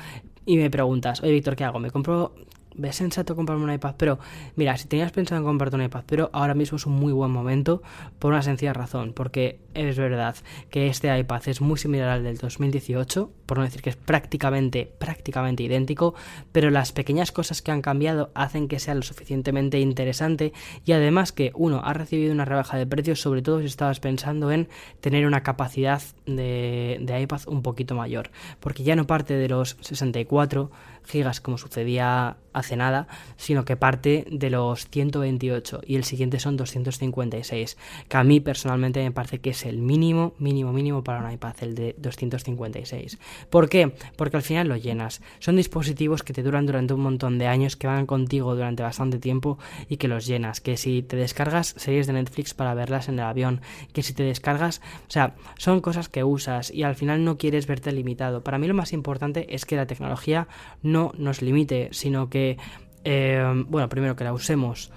[0.44, 1.78] Y me preguntas, oye Víctor, ¿qué hago?
[1.78, 2.34] ¿Me compro
[2.74, 4.18] ves sensato comprarme un iPad Pro.
[4.56, 7.30] Mira, si tenías pensado en comprarte un iPad Pro, ahora mismo es un muy buen
[7.30, 7.82] momento
[8.18, 10.36] por una sencilla razón, porque es verdad
[10.70, 14.90] que este iPad es muy similar al del 2018, por no decir que es prácticamente,
[14.98, 16.14] prácticamente idéntico,
[16.52, 20.52] pero las pequeñas cosas que han cambiado hacen que sea lo suficientemente interesante
[20.84, 24.50] y además que uno ha recibido una rebaja de precios, sobre todo si estabas pensando
[24.52, 24.68] en
[25.00, 28.30] tener una capacidad de, de iPad un poquito mayor,
[28.60, 30.70] porque ya no parte de los 64
[31.04, 36.56] gigas como sucedía hace nada, sino que parte de los 128 y el siguiente son
[36.56, 37.76] 256,
[38.08, 41.54] que a mí personalmente me parece que es el mínimo, mínimo, mínimo para un iPad,
[41.60, 43.18] el de 256.
[43.50, 43.94] ¿Por qué?
[44.16, 45.22] Porque al final lo llenas.
[45.38, 49.18] Son dispositivos que te duran durante un montón de años, que van contigo durante bastante
[49.18, 50.60] tiempo y que los llenas.
[50.60, 53.60] Que si te descargas series de Netflix para verlas en el avión,
[53.92, 57.66] que si te descargas, o sea, son cosas que usas y al final no quieres
[57.66, 58.42] verte limitado.
[58.42, 60.48] Para mí lo más importante es que la tecnología
[60.82, 62.56] no nos limite, sino que,
[63.04, 64.90] eh, bueno, primero que la usemos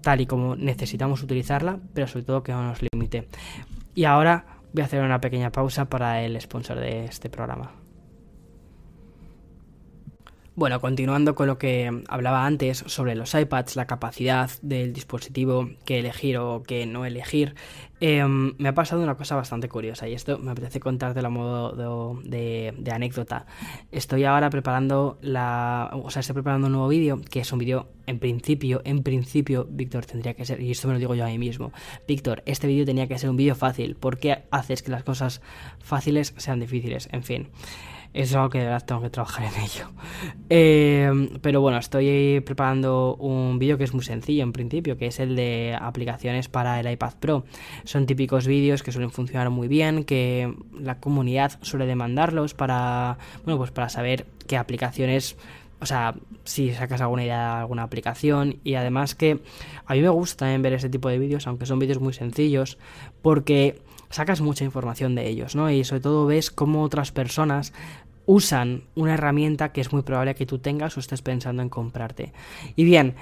[0.00, 3.28] tal y como necesitamos utilizarla, pero sobre todo que no nos limite.
[3.94, 7.81] Y ahora voy a hacer una pequeña pausa para el sponsor de este programa.
[10.54, 15.98] Bueno, continuando con lo que hablaba antes sobre los iPads, la capacidad del dispositivo que
[15.98, 17.54] elegir o que no elegir,
[18.00, 22.20] em, me ha pasado una cosa bastante curiosa y esto me apetece contarte a modo
[22.22, 23.46] de, de, anécdota.
[23.92, 27.88] Estoy ahora preparando la, o sea, estoy preparando un nuevo vídeo que es un vídeo
[28.06, 31.28] en principio, en principio, Víctor tendría que ser, y esto me lo digo yo a
[31.28, 31.72] mí mismo,
[32.06, 33.96] Víctor, este vídeo tenía que ser un vídeo fácil.
[33.96, 35.40] ¿Por qué haces que las cosas
[35.78, 37.08] fáciles sean difíciles?
[37.10, 37.48] En fin
[38.14, 39.88] es algo que de verdad tengo que trabajar en ello.
[40.50, 45.18] Eh, pero bueno, estoy preparando un vídeo que es muy sencillo en principio, que es
[45.18, 47.44] el de aplicaciones para el iPad Pro.
[47.84, 53.58] Son típicos vídeos que suelen funcionar muy bien, que la comunidad suele demandarlos para, bueno,
[53.58, 55.36] pues para saber qué aplicaciones
[55.82, 59.40] o sea, si sacas alguna idea de alguna aplicación y además que
[59.84, 62.78] a mí me gusta también ver ese tipo de vídeos, aunque son vídeos muy sencillos,
[63.20, 65.70] porque sacas mucha información de ellos, ¿no?
[65.70, 67.72] Y sobre todo ves cómo otras personas
[68.26, 72.32] usan una herramienta que es muy probable que tú tengas o estés pensando en comprarte.
[72.76, 73.14] Y bien,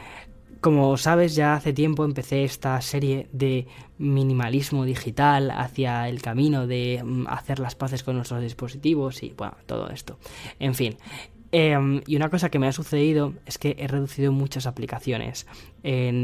[0.60, 3.66] como sabes, ya hace tiempo empecé esta serie de
[3.98, 9.56] minimalismo digital hacia el camino de mm, hacer las paces con nuestros dispositivos y bueno,
[9.66, 10.18] todo esto.
[10.58, 10.96] En fin,
[11.52, 15.46] Em, y una cosa que me ha sucedido es que he reducido muchas aplicaciones,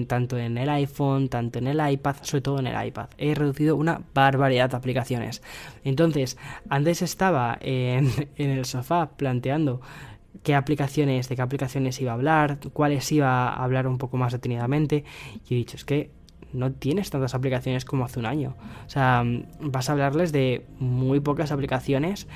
[0.06, 3.08] tanto en el iPhone, tanto en el iPad, sobre todo en el iPad.
[3.18, 5.42] He reducido una barbaridad de aplicaciones.
[5.82, 6.36] Entonces,
[6.68, 9.80] antes estaba en, en el sofá planteando
[10.42, 14.32] qué aplicaciones, de qué aplicaciones iba a hablar, cuáles iba a hablar un poco más
[14.32, 15.04] detenidamente,
[15.48, 16.10] y he dicho, es que
[16.52, 18.54] no tienes tantas aplicaciones como hace un año.
[18.86, 19.24] O sea,
[19.60, 22.28] vas a hablarles de muy pocas aplicaciones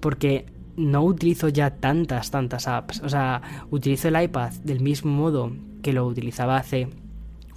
[0.00, 0.46] porque
[0.76, 3.00] no utilizo ya tantas, tantas apps.
[3.02, 6.88] O sea, utilizo el iPad del mismo modo que lo utilizaba hace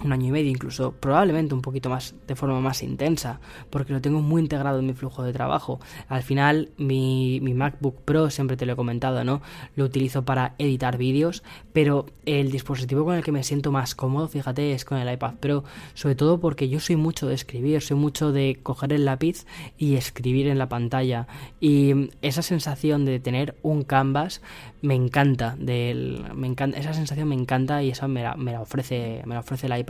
[0.04, 4.00] un año y medio, incluso probablemente un poquito más de forma más intensa, porque lo
[4.00, 5.80] tengo muy integrado en mi flujo de trabajo.
[6.08, 9.42] Al final, mi, mi MacBook Pro, siempre te lo he comentado, ¿no?
[9.76, 14.28] Lo utilizo para editar vídeos, pero el dispositivo con el que me siento más cómodo,
[14.28, 17.96] fíjate, es con el iPad Pro, sobre todo porque yo soy mucho de escribir, soy
[17.96, 19.46] mucho de coger el lápiz
[19.78, 21.26] y escribir en la pantalla.
[21.60, 24.40] Y esa sensación de tener un canvas
[24.82, 28.62] me encanta, del, me encanta esa sensación me encanta y eso me la, me la
[28.62, 29.89] ofrece, me la ofrece el iPad.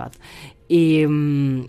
[0.69, 1.69] Y mm,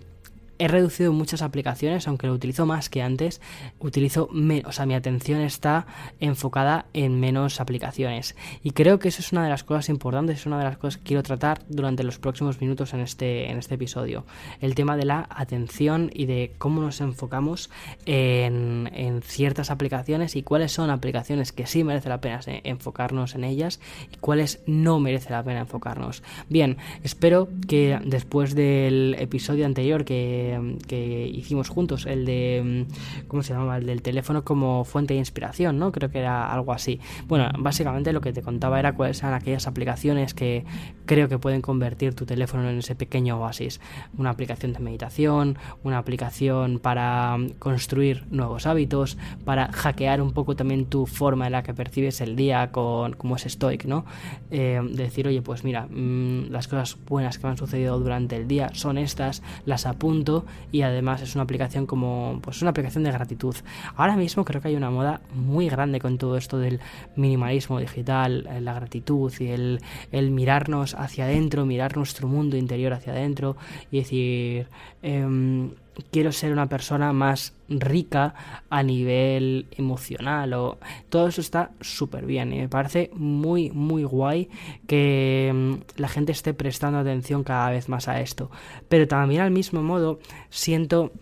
[0.62, 3.40] he reducido muchas aplicaciones, aunque lo utilizo más que antes,
[3.80, 5.86] utilizo menos, o sea, mi atención está
[6.20, 8.36] enfocada en menos aplicaciones.
[8.62, 10.98] Y creo que eso es una de las cosas importantes, es una de las cosas
[10.98, 14.24] que quiero tratar durante los próximos minutos en este, en este episodio.
[14.60, 17.68] El tema de la atención y de cómo nos enfocamos
[18.06, 23.42] en, en ciertas aplicaciones y cuáles son aplicaciones que sí merece la pena enfocarnos en
[23.42, 23.80] ellas
[24.12, 26.22] y cuáles no merece la pena enfocarnos.
[26.48, 30.51] Bien, espero que después del episodio anterior que,
[30.86, 32.86] que hicimos juntos, el de,
[33.28, 33.78] ¿cómo se llamaba?
[33.78, 35.92] El del teléfono como fuente de inspiración, ¿no?
[35.92, 37.00] Creo que era algo así.
[37.26, 40.64] Bueno, básicamente lo que te contaba era cuáles eran aquellas aplicaciones que
[41.06, 43.80] creo que pueden convertir tu teléfono en ese pequeño oasis.
[44.16, 50.86] Una aplicación de meditación, una aplicación para construir nuevos hábitos, para hackear un poco también
[50.86, 54.04] tu forma en la que percibes el día con como es Stoic, ¿no?
[54.50, 58.70] Decir, oye, pues mira, mm, las cosas buenas que me han sucedido durante el día
[58.74, 63.56] son estas, las apunto y además es una aplicación como, pues una aplicación de gratitud.
[63.96, 66.80] Ahora mismo creo que hay una moda muy grande con todo esto del
[67.16, 72.92] minimalismo digital, eh, la gratitud y el, el mirarnos hacia adentro, mirar nuestro mundo interior
[72.92, 73.56] hacia adentro
[73.90, 74.68] y decir,
[75.02, 75.70] eh,
[76.10, 78.34] quiero ser una persona más rica
[78.70, 80.78] a nivel emocional o
[81.08, 84.48] todo eso está súper bien y me parece muy muy guay
[84.86, 88.50] que mm, la gente esté prestando atención cada vez más a esto.
[88.88, 90.18] Pero también al mismo modo
[90.50, 91.12] siento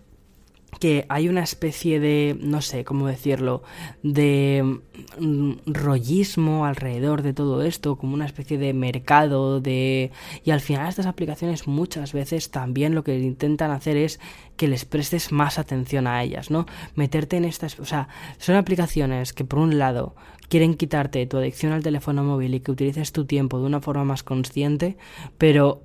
[0.78, 3.62] que hay una especie de, no sé cómo decirlo,
[4.02, 4.80] de
[5.18, 10.11] mm, rollismo alrededor de todo esto, como una especie de mercado de...
[10.44, 14.20] Y al final estas aplicaciones muchas veces también lo que intentan hacer es
[14.56, 16.66] que les prestes más atención a ellas, ¿no?
[16.94, 17.78] Meterte en estas...
[17.80, 20.14] O sea, son aplicaciones que por un lado
[20.48, 24.04] quieren quitarte tu adicción al teléfono móvil y que utilices tu tiempo de una forma
[24.04, 24.96] más consciente,
[25.38, 25.83] pero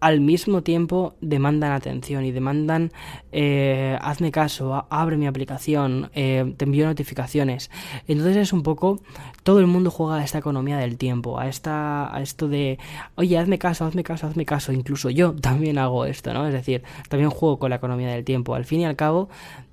[0.00, 2.90] al mismo tiempo demandan atención y demandan
[3.32, 7.70] eh, hazme caso, abre mi aplicación, eh, te envío notificaciones.
[8.08, 9.00] Entonces es un poco,
[9.42, 12.78] todo el mundo juega a esta economía del tiempo, a, esta, a esto de,
[13.14, 14.72] oye, hazme caso, hazme caso, hazme caso.
[14.72, 16.46] Incluso yo también hago esto, ¿no?
[16.46, 18.54] Es decir, también juego con la economía del tiempo.
[18.54, 19.28] Al fin y al cabo,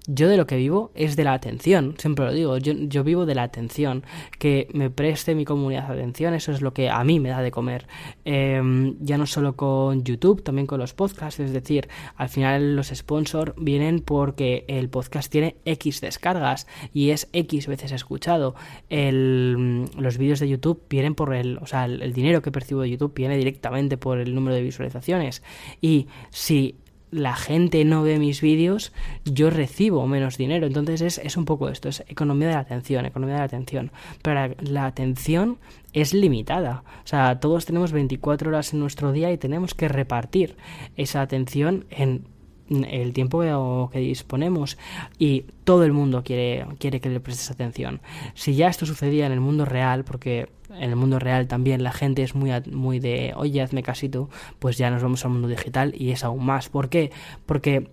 [0.07, 3.25] yo de lo que vivo es de la atención, siempre lo digo, yo, yo, vivo
[3.25, 4.03] de la atención,
[4.39, 7.51] que me preste mi comunidad atención, eso es lo que a mí me da de
[7.51, 7.87] comer,
[8.25, 12.87] eh, ya no solo con YouTube, también con los podcasts, es decir, al final los
[12.87, 18.55] sponsors vienen porque el podcast tiene X descargas y es X veces escuchado,
[18.89, 22.89] el, los vídeos de YouTube vienen por el, o sea, el dinero que percibo de
[22.89, 25.43] YouTube viene directamente por el número de visualizaciones.
[25.81, 26.75] Y si
[27.11, 28.91] la gente no ve mis vídeos,
[29.25, 30.67] yo recibo menos dinero.
[30.67, 33.91] Entonces es, es, un poco esto, es economía de la atención, economía de la atención.
[34.21, 35.57] Pero la, atención
[35.93, 36.83] es limitada.
[37.03, 40.57] O sea, todos tenemos 24 horas en nuestro día y tenemos que repartir
[40.95, 42.25] esa atención en
[42.69, 44.77] el tiempo que, que, disponemos
[45.17, 48.01] y todo el mundo quiere, quiere que le prestes atención.
[48.33, 51.91] Si ya esto sucedía en el mundo real, porque en el mundo real también la
[51.91, 55.93] gente es muy, muy de, oye, hazme casito, pues ya nos vamos al mundo digital
[55.97, 56.69] y es aún más.
[56.69, 57.11] ¿Por qué?
[57.45, 57.89] Porque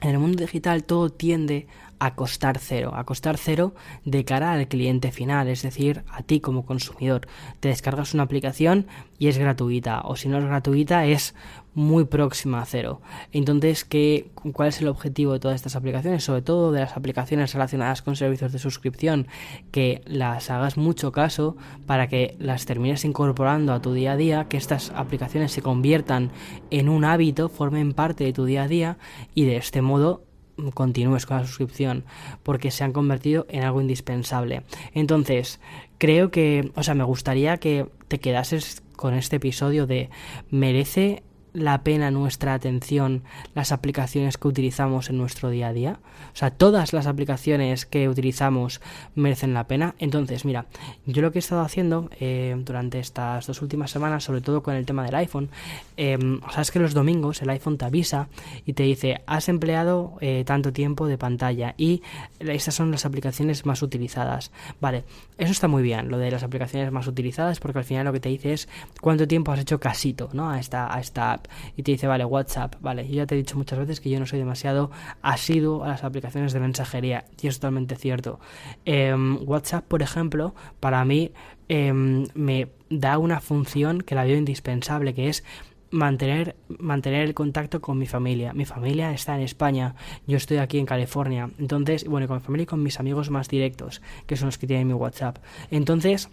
[0.00, 1.66] en el mundo digital todo tiende
[2.02, 6.40] a costar cero, a costar cero de cara al cliente final, es decir, a ti
[6.40, 7.28] como consumidor.
[7.60, 8.88] Te descargas una aplicación
[9.20, 11.32] y es gratuita, o si no es gratuita es
[11.74, 13.00] muy próxima a cero.
[13.30, 16.24] Entonces, ¿qué, ¿cuál es el objetivo de todas estas aplicaciones?
[16.24, 19.28] Sobre todo de las aplicaciones relacionadas con servicios de suscripción,
[19.70, 24.48] que las hagas mucho caso para que las termines incorporando a tu día a día,
[24.48, 26.32] que estas aplicaciones se conviertan
[26.72, 28.98] en un hábito, formen parte de tu día a día
[29.36, 30.24] y de este modo
[30.70, 32.04] continúes con la suscripción
[32.42, 34.62] porque se han convertido en algo indispensable.
[34.94, 35.60] Entonces,
[35.98, 40.10] creo que, o sea, me gustaría que te quedases con este episodio de
[40.50, 43.22] merece la pena nuestra atención
[43.54, 45.98] las aplicaciones que utilizamos en nuestro día a día?
[46.32, 48.80] O sea, todas las aplicaciones que utilizamos
[49.14, 49.94] merecen la pena.
[49.98, 50.66] Entonces, mira,
[51.06, 54.74] yo lo que he estado haciendo eh, durante estas dos últimas semanas, sobre todo con
[54.74, 55.50] el tema del iPhone,
[55.96, 56.18] eh,
[56.50, 58.28] sabes que los domingos el iPhone te avisa
[58.64, 62.02] y te dice, has empleado eh, tanto tiempo de pantalla y
[62.38, 64.50] estas son las aplicaciones más utilizadas.
[64.80, 65.04] Vale,
[65.38, 68.20] eso está muy bien, lo de las aplicaciones más utilizadas, porque al final lo que
[68.20, 68.68] te dice es
[69.00, 70.50] cuánto tiempo has hecho casito, ¿no?
[70.50, 71.41] A esta, a esta
[71.76, 74.18] y te dice, vale, WhatsApp, vale, yo ya te he dicho muchas veces que yo
[74.18, 74.90] no soy demasiado
[75.22, 78.40] asiduo a las aplicaciones de mensajería y es totalmente cierto.
[78.84, 81.32] Eh, WhatsApp, por ejemplo, para mí
[81.68, 85.44] eh, me da una función que la veo indispensable, que es
[85.92, 88.52] mantener, mantener el contacto con mi familia.
[88.52, 89.94] Mi familia está en España,
[90.26, 91.50] yo estoy aquí en California.
[91.58, 94.66] Entonces, bueno, con mi familia y con mis amigos más directos, que son los que
[94.66, 95.38] tienen mi WhatsApp.
[95.70, 96.28] Entonces,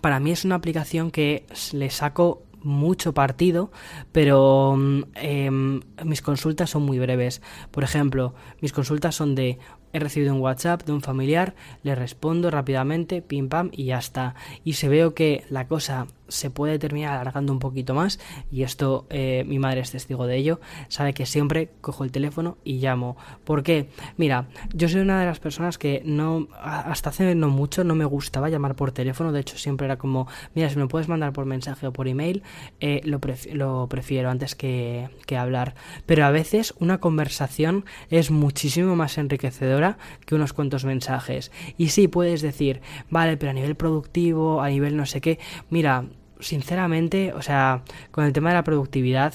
[0.00, 3.70] para mí es una aplicación que le saco mucho partido,
[4.12, 7.42] pero mm, em, mis consultas son muy breves.
[7.70, 9.58] Por ejemplo, mis consultas son de
[9.92, 14.34] he recibido un WhatsApp de un familiar, le respondo rápidamente, pim pam y ya está.
[14.64, 18.18] Y se veo que la cosa se puede terminar alargando un poquito más
[18.50, 22.58] y esto eh, mi madre es testigo de ello, sabe que siempre cojo el teléfono
[22.64, 23.16] y llamo.
[23.44, 23.88] ¿Por qué?
[24.16, 28.04] Mira, yo soy una de las personas que no, hasta hace no mucho no me
[28.04, 31.44] gustaba llamar por teléfono, de hecho siempre era como, mira, si me puedes mandar por
[31.44, 32.42] mensaje o por email,
[32.80, 33.20] eh, lo,
[33.52, 35.74] lo, prefiero antes que, que hablar.
[36.06, 41.50] Pero a veces una conversación es muchísimo más enriquecedora que unos cuantos mensajes.
[41.76, 45.38] Y sí, puedes decir, vale, pero a nivel productivo, a nivel no sé qué,
[45.70, 46.04] mira,
[46.42, 49.34] sinceramente, o sea, con el tema de la productividad,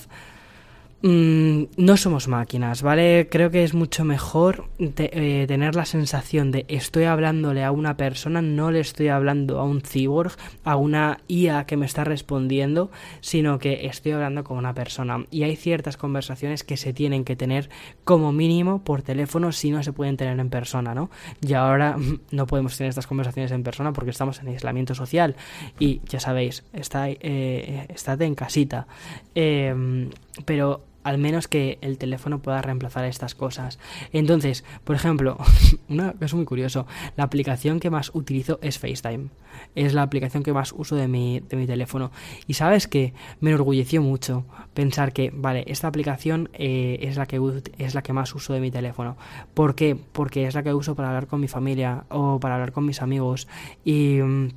[1.02, 3.28] Mm, no somos máquinas, ¿vale?
[3.30, 8.42] Creo que es mucho mejor eh, tener la sensación de estoy hablándole a una persona,
[8.42, 10.32] no le estoy hablando a un cyborg,
[10.64, 15.26] a una IA que me está respondiendo, sino que estoy hablando con una persona.
[15.30, 17.70] Y hay ciertas conversaciones que se tienen que tener
[18.04, 21.12] como mínimo por teléfono si no se pueden tener en persona, ¿no?
[21.46, 21.98] Y ahora
[22.32, 25.36] no podemos tener estas conversaciones en persona porque estamos en aislamiento social
[25.78, 27.86] y ya sabéis, está, eh,
[28.20, 28.88] en casita.
[29.36, 30.10] Eh,
[30.44, 33.78] pero al menos que el teléfono pueda reemplazar estas cosas.
[34.12, 35.38] Entonces, por ejemplo,
[35.88, 39.30] una es muy curioso, la aplicación que más utilizo es FaceTime.
[39.76, 42.12] Es la aplicación que más uso de mi, de mi teléfono.
[42.48, 47.40] Y sabes que me enorgulleció mucho pensar que, vale, esta aplicación eh, es, la que,
[47.78, 49.16] es la que más uso de mi teléfono.
[49.54, 49.96] ¿Por qué?
[49.96, 53.04] Porque es la que uso para hablar con mi familia o para hablar con mis
[53.04, 53.48] amigos.
[53.84, 54.50] Y mm,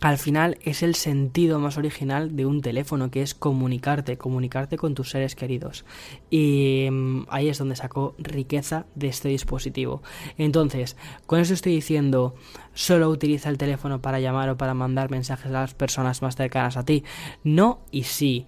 [0.00, 4.94] al final es el sentido más original de un teléfono, que es comunicarte, comunicarte con
[4.94, 5.84] tus seres queridos.
[6.30, 10.02] Y mm, ahí es donde saco riqueza de este dispositivo.
[10.38, 12.34] Entonces, con eso estoy diciendo,
[12.72, 16.78] solo utiliza el teléfono para llamar o para mandar mensajes a las personas más cercanas
[16.78, 17.04] a ti.
[17.44, 18.46] No y sí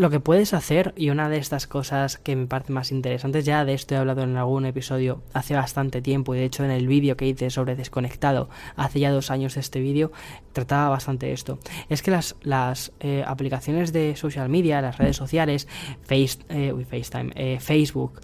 [0.00, 3.66] lo que puedes hacer, y una de estas cosas que me parece más interesantes, ya
[3.66, 6.86] de esto he hablado en algún episodio hace bastante tiempo, y de hecho en el
[6.86, 10.10] vídeo que hice sobre desconectado, hace ya dos años de este vídeo,
[10.52, 11.58] trataba bastante esto.
[11.88, 15.68] Es que las, las eh, aplicaciones de social media, las redes sociales,
[16.02, 18.20] face, eh, FaceTime, eh, Facebook,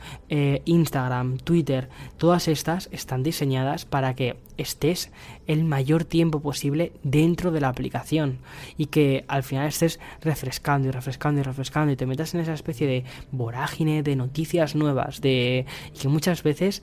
[0.65, 5.11] Instagram, Twitter, todas estas están diseñadas para que estés
[5.47, 8.39] el mayor tiempo posible dentro de la aplicación
[8.77, 12.55] y que al final estés refrescando y refrescando y refrescando y te metas en esa
[12.55, 16.83] especie de vorágine de noticias nuevas de y que muchas veces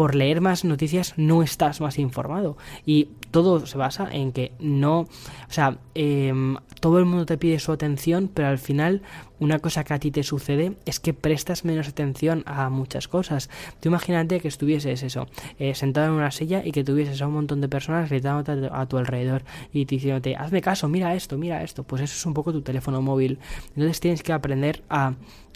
[0.00, 5.00] por leer más noticias no estás más informado y todo se basa en que no,
[5.00, 5.08] o
[5.50, 9.02] sea, em, todo el mundo te pide su atención, pero al final
[9.40, 13.50] una cosa que a ti te sucede es que prestas menos atención a muchas cosas.
[13.80, 15.26] Tú imagínate que estuvieses eso,
[15.58, 18.86] eh, sentado en una silla y que tuvieses a un montón de personas gritándote a
[18.86, 21.82] tu alrededor y diciéndote, hazme caso, mira esto, mira esto.
[21.84, 23.38] Pues eso es un poco tu teléfono móvil.
[23.76, 25.12] Entonces tienes que aprender a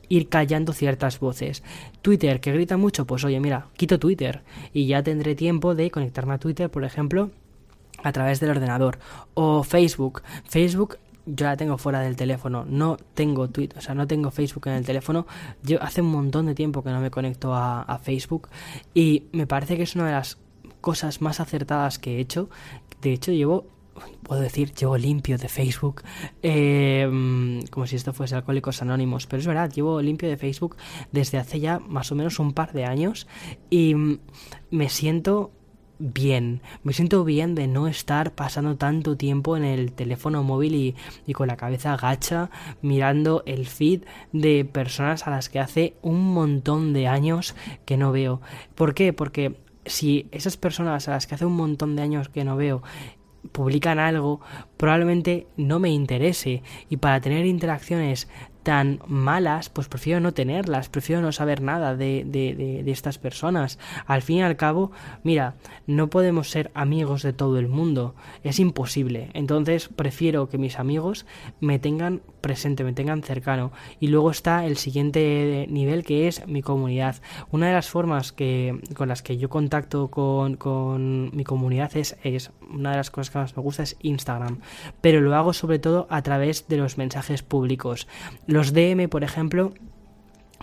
[0.09, 1.63] ir callando ciertas voces.
[2.03, 6.35] Twitter, que grita mucho, pues oye, mira, quito Twitter y ya tendré tiempo de conectarme
[6.35, 7.31] a Twitter, por ejemplo,
[8.03, 8.99] a través del ordenador.
[9.35, 10.23] O Facebook.
[10.49, 14.69] Facebook yo la tengo fuera del teléfono, no tengo Twitter, o sea, no tengo Facebook
[14.69, 15.27] en el teléfono.
[15.63, 18.49] Yo hace un montón de tiempo que no me conecto a, Facebook
[18.93, 20.39] y me parece que es una de las
[20.81, 22.51] cosas más acertadas que he hecho.
[23.01, 23.67] De hecho, llevo
[24.23, 26.03] puedo decir, llevo limpio de Facebook,
[26.43, 30.77] em, como si esto fuese Alcohólicos Anónimos, pero es verdad, llevo limpio de Facebook
[31.13, 33.27] desde hace ya más o menos un par de años
[33.71, 33.95] y
[34.71, 35.53] me siento
[35.99, 36.61] bien.
[36.83, 40.95] Me siento bien de no estar pasando tanto tiempo en el teléfono móvil y,
[41.27, 42.51] y, con la cabeza agacha
[42.83, 44.03] mirando el feed
[44.33, 47.55] de personas a las que hace un montón de años
[47.85, 48.41] que no veo.
[48.75, 49.13] ¿Por qué?
[49.13, 52.83] Porque si esas personas a las que hace un montón de años que no veo
[53.53, 54.41] publican algo,
[54.77, 58.29] probablemente no me interese y para tener interacciones
[58.65, 63.79] tan malas, pues prefiero no tenerlas, prefiero no saber nada de, de, de, estas personas.
[64.07, 64.91] Al fin y al cabo,
[65.23, 65.55] mira,
[65.87, 69.29] no podemos ser amigos de todo el mundo, es imposible.
[69.35, 71.27] Entonces prefiero que mis amigos
[71.61, 73.73] me tengan presente, me tengan cercano.
[74.01, 77.17] Y luego está el siguiente nivel que es mi comunidad.
[77.51, 82.19] Una de las formas que, con las que yo contacto con, con mi comunidad es,
[82.23, 84.61] es, una de las cosas que más me gusta es Instagram.
[85.01, 88.07] Pero lo hago sobre todo a través de los mensajes públicos
[88.47, 89.73] los DM, por ejemplo,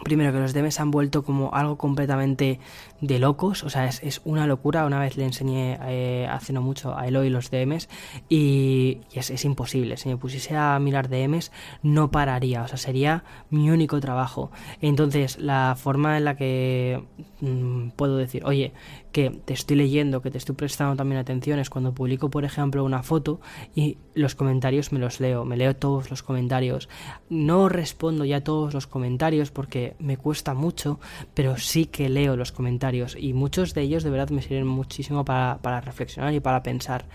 [0.03, 2.59] Primero que los DMs han vuelto como algo completamente
[3.01, 4.85] de locos, o sea, es, una locura.
[4.85, 7.89] Una vez le enseñé eh, hace no mucho a Eloy los DMs
[8.29, 9.97] y, es, imposible.
[9.97, 11.51] Si me pusiese a mirar DMs
[11.83, 14.51] no pararía, o sea, sería mi único trabajo.
[14.81, 17.03] Entonces, la forma en la que
[17.41, 18.73] mm, puedo decir, oye,
[19.11, 22.83] que te estoy leyendo, que te estoy prestando también atención es cuando publico, por ejemplo,
[22.83, 23.41] una foto
[23.75, 26.89] y los comentarios me los leo, me leo todos los comentarios.
[27.29, 30.99] No respondo ya todos los comentarios porque me cuesta mucho,
[31.33, 35.25] pero sí que leo los comentarios y muchos de ellos de verdad me sirven muchísimo
[35.25, 37.05] para, para reflexionar y para pensar.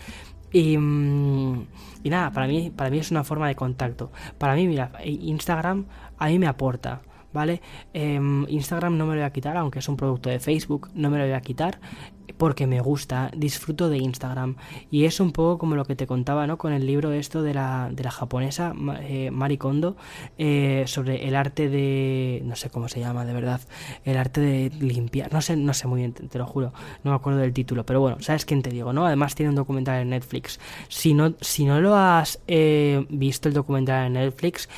[0.52, 1.66] Y, mm,
[2.04, 4.10] y, nada, para mí, para mí es una forma de contacto.
[4.38, 5.86] Para mí, mira, Instagram
[6.18, 7.02] a mí me aporta.
[7.32, 7.60] ¿vale?
[7.92, 11.10] Em, Instagram no me lo voy a quitar, aunque es un producto de Facebook, no
[11.10, 11.78] me lo voy a quitar
[12.36, 14.56] porque me gusta, disfruto de Instagram.
[14.90, 16.58] Y es un poco como lo que te contaba, ¿no?
[16.58, 19.96] Con el libro esto de la, de la japonesa, eh, Marikondo,
[20.38, 22.42] eh, sobre el arte de...
[22.44, 23.60] no sé cómo se llama, de verdad,
[24.04, 26.72] el arte de limpiar, no sé, no sé muy bien, te, lo juro,
[27.04, 29.06] no me acuerdo del título, pero bueno, ¿sabes quién te digo, no?
[29.06, 30.60] Además tiene un documental en Netflix.
[30.88, 34.68] Si no, si no lo has eh, visto el documental en Netflix,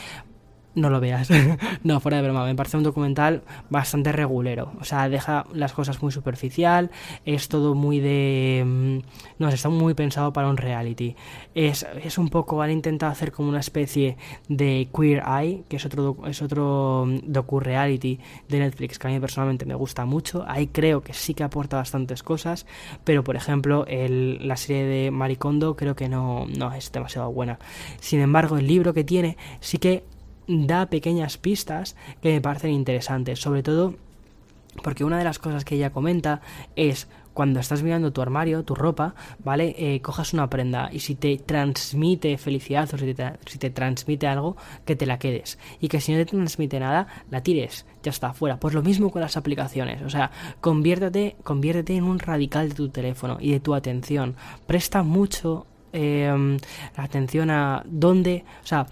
[0.81, 1.29] no lo veas.
[1.83, 4.73] no, fuera de broma, me parece un documental bastante regulero.
[4.81, 6.91] O sea, deja las cosas muy superficial,
[7.25, 8.63] es todo muy de...
[8.67, 8.99] Mm,
[9.39, 11.17] no está muy pensado para un reality.
[11.55, 14.17] Es, es un poco, han intentado hacer como una especie
[14.49, 19.21] de Queer Eye, que es otro, es otro mm, docu-reality de Netflix que a mí
[19.21, 20.45] personalmente me gusta mucho.
[20.47, 22.67] Ahí creo que sí que aporta bastantes cosas,
[23.05, 27.59] pero por ejemplo, el, la serie de Maricondo creo que no, no es demasiado buena.
[28.01, 30.05] Sin embargo, el libro que tiene sí que
[30.49, 33.95] da pequeñas pistas que me parecen interesantes, sobre todo
[34.83, 36.41] porque una de las cosas que ella comenta
[36.77, 39.75] es cuando estás mirando tu armario, tu ropa, ¿vale?
[39.79, 44.27] Eh, cojas una prenda y si te transmite felicidad o si te, si te, transmite
[44.27, 45.57] algo, que te la quedes.
[45.81, 48.59] Y que si no te transmite nada, la tires, ya está, fuera.
[48.59, 52.89] Pues lo mismo con las aplicaciones, o sea, conviértete, conviértete en un radical de tu
[52.89, 54.35] teléfono y de tu atención.
[54.67, 56.59] Presta mucho eh,
[56.97, 58.89] atención a dónde, o sea,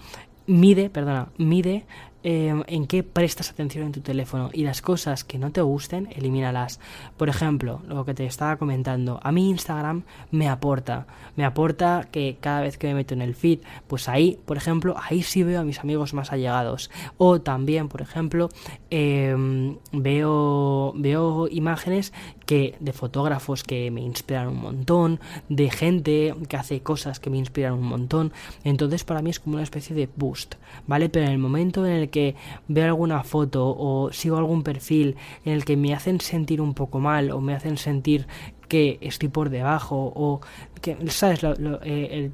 [0.47, 1.85] mide, perdona, mide
[2.29, 6.09] Em, en qué prestas atención en tu teléfono y las cosas que no te gusten,
[6.13, 6.81] elimínalas.
[7.15, 12.37] Por ejemplo, lo que te estaba comentando, a mí Instagram me aporta, me aporta que
[12.41, 15.61] cada vez que me meto en el feed, pues ahí, por ejemplo, ahí sí veo
[15.61, 16.91] a mis amigos más allegados.
[17.17, 18.49] O también, por ejemplo,
[18.89, 22.11] em, veo, veo imágenes
[22.47, 25.19] que de fotógrafos que me inspiran un montón,
[25.49, 28.31] de gente que hace cosas que me inspiran un montón.
[28.63, 30.55] Entonces para mí es como una especie de boost,
[30.87, 31.09] ¿vale?
[31.09, 32.35] Pero en el momento en el que
[32.67, 36.99] veo alguna foto o sigo algún perfil en el que me hacen sentir un poco
[36.99, 38.25] mal o me hacen sentir
[38.69, 40.41] que estoy por debajo o
[40.81, 41.41] que, ¿sabes?
[41.83, 42.31] Eh,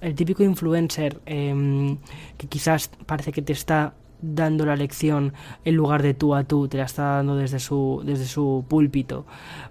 [0.00, 1.98] el, típico influencer em,
[2.36, 5.32] que quizás parece que te está dando la lección
[5.64, 9.26] en lugar de tú a tú, te la está dando desde su, desde su púlpito.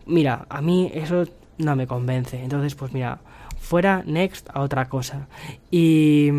[0.06, 1.26] Mira, a mí eso
[1.58, 2.42] no me convence.
[2.42, 3.20] Entonces, pues mira,
[3.60, 5.28] fuera, next, a otra cosa.
[5.72, 6.32] Y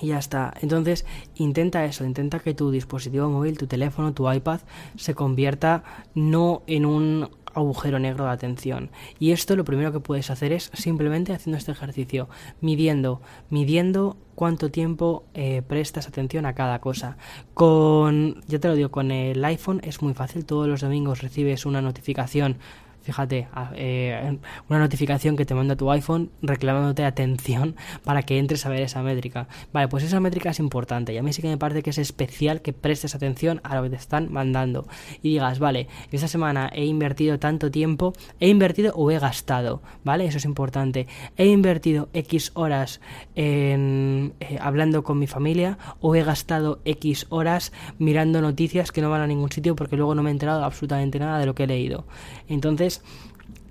[0.00, 0.54] y ya está.
[0.60, 1.04] Entonces,
[1.36, 4.60] intenta eso, intenta que tu dispositivo móvil, tu teléfono, tu iPad,
[4.96, 5.84] se convierta
[6.14, 8.90] no en un agujero negro de atención.
[9.18, 12.28] Y esto lo primero que puedes hacer es simplemente haciendo este ejercicio,
[12.60, 17.16] midiendo, midiendo cuánto tiempo eh, prestas atención a cada cosa.
[17.54, 21.66] Con, ya te lo digo, con el iPhone es muy fácil, todos los domingos recibes
[21.66, 22.58] una notificación
[23.04, 24.38] fíjate, eh,
[24.68, 29.02] una notificación que te manda tu iPhone reclamándote atención para que entres a ver esa
[29.02, 29.46] métrica.
[29.72, 31.98] Vale, pues esa métrica es importante y a mí sí que me parece que es
[31.98, 34.86] especial que prestes atención a lo que te están mandando
[35.22, 40.24] y digas, vale, esta semana he invertido tanto tiempo, he invertido o he gastado, ¿vale?
[40.26, 41.06] Eso es importante.
[41.36, 43.00] He invertido X horas
[43.34, 49.10] en, eh, hablando con mi familia o he gastado X horas mirando noticias que no
[49.10, 51.64] van a ningún sitio porque luego no me he enterado absolutamente nada de lo que
[51.64, 52.06] he leído.
[52.48, 52.93] Entonces,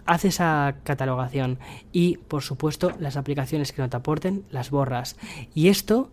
[0.05, 1.59] haz esa catalogación
[1.91, 5.17] y por supuesto las aplicaciones que no te aporten las borras.
[5.53, 6.11] Y esto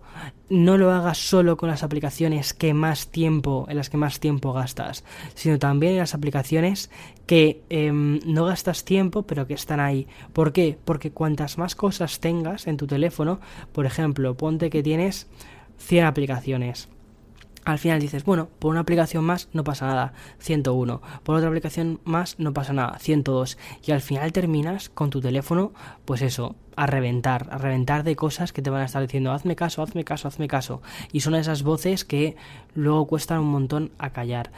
[0.48, 4.52] no lo hagas solo con las aplicaciones que más tiempo en las que más tiempo
[4.52, 5.04] gastas
[5.34, 6.90] sino también en las aplicaciones
[7.26, 10.06] que em, no gastas tiempo pero que están ahí.
[10.32, 10.78] ¿por qué?
[10.84, 13.40] porque cuantas más cosas tengas en tu teléfono
[13.72, 15.28] por ejemplo ponte que tienes
[15.78, 16.88] 100 aplicaciones
[17.64, 22.00] al final dices, bueno, por una aplicación más no pasa nada, 101, por otra aplicación
[22.04, 25.72] más no pasa nada, 102, y al final terminas con tu teléfono,
[26.04, 29.56] pues eso, a reventar, a reventar de cosas que te van a estar diciendo, hazme
[29.56, 30.80] caso, hazme caso, hazme caso.
[31.12, 32.36] Y son esas voces que
[32.74, 34.50] luego cuestan un montón a callar.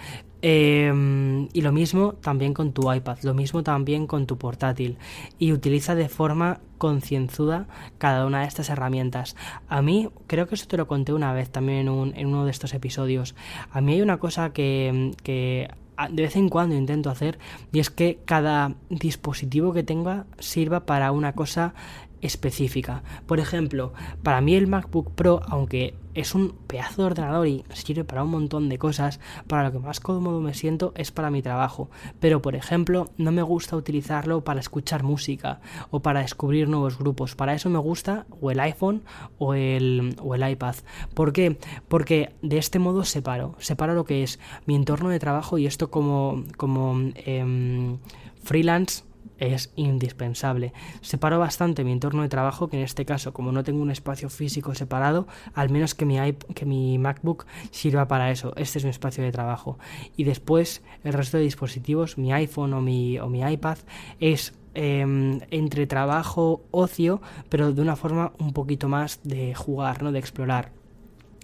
[0.42, 4.98] Em, y lo mismo también con tu iPad, lo mismo también con tu portátil.
[5.38, 7.68] Y utiliza de forma concienzuda
[7.98, 9.36] cada una de estas herramientas.
[9.68, 12.50] A mí, creo que eso te lo conté una vez también en, en uno de
[12.50, 13.36] estos episodios.
[13.70, 15.70] A mí hay una cosa que, que
[16.10, 17.38] de vez en cuando intento hacer
[17.72, 21.74] y es que cada dispositivo que tenga sirva para una cosa
[22.22, 23.02] específica.
[23.26, 23.92] Por ejemplo,
[24.22, 28.30] para mí el MacBook Pro, aunque es un pedazo de ordenador y sirve para un
[28.30, 31.90] montón de cosas, para lo que más cómodo me siento es para mi trabajo.
[32.20, 35.60] Pero, por ejemplo, no me gusta utilizarlo para escuchar música
[35.90, 37.34] o para descubrir nuevos grupos.
[37.34, 39.02] Para eso me gusta o el iPhone
[39.38, 40.76] o el, o el iPad.
[41.14, 41.58] ¿Por qué?
[41.88, 45.90] Porque de este modo separo, separo lo que es mi entorno de trabajo y esto
[45.90, 47.98] como, como em,
[48.42, 49.04] freelance
[49.42, 50.72] es indispensable.
[51.00, 54.28] Separo bastante mi entorno de trabajo, que en este caso, como no tengo un espacio
[54.28, 56.18] físico separado, al menos que mi,
[56.54, 58.52] que mi MacBook sirva para eso.
[58.56, 59.78] Este es mi espacio de trabajo.
[60.16, 63.78] Y después, el resto de dispositivos, mi iPhone o mi, o mi iPad,
[64.20, 70.12] es em, entre trabajo, ocio, pero de una forma un poquito más de jugar, ¿no?
[70.12, 70.81] De explorar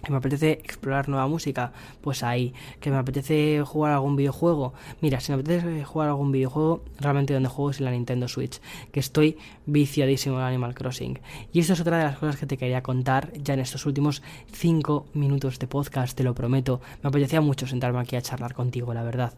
[0.03, 1.71] que me apetece explorar nueva música,
[2.01, 6.83] pues ahí, que me apetece jugar algún videojuego, mira, si me apetece jugar algún videojuego,
[6.99, 11.19] realmente donde juego es en la Nintendo Switch, que estoy viciadísimo en Animal Crossing.
[11.51, 14.21] Y esto es otra de las cosas que te quería contar ya en estos últimos
[14.53, 16.81] 5 minutos de podcast, te lo prometo.
[17.03, 19.33] Me apetecía mucho sentarme aquí a charlar contigo, la verdad.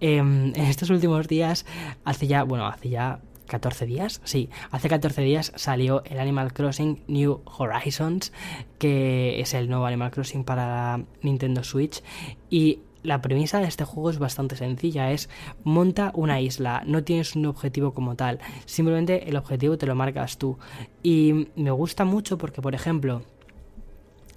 [0.00, 1.66] Em, en estos últimos días,
[2.04, 7.04] hace ya, bueno, hace ya 14 días, sí, hace 14 días salió el Animal Crossing
[7.06, 8.32] New Horizons,
[8.78, 12.02] que es el nuevo Animal Crossing para Nintendo Switch
[12.50, 15.30] y la premisa de este juego es bastante sencilla, es
[15.62, 20.38] monta una isla, no tienes un objetivo como tal, simplemente el objetivo te lo marcas
[20.38, 20.58] tú.
[21.02, 23.22] Y me gusta mucho porque, por ejemplo,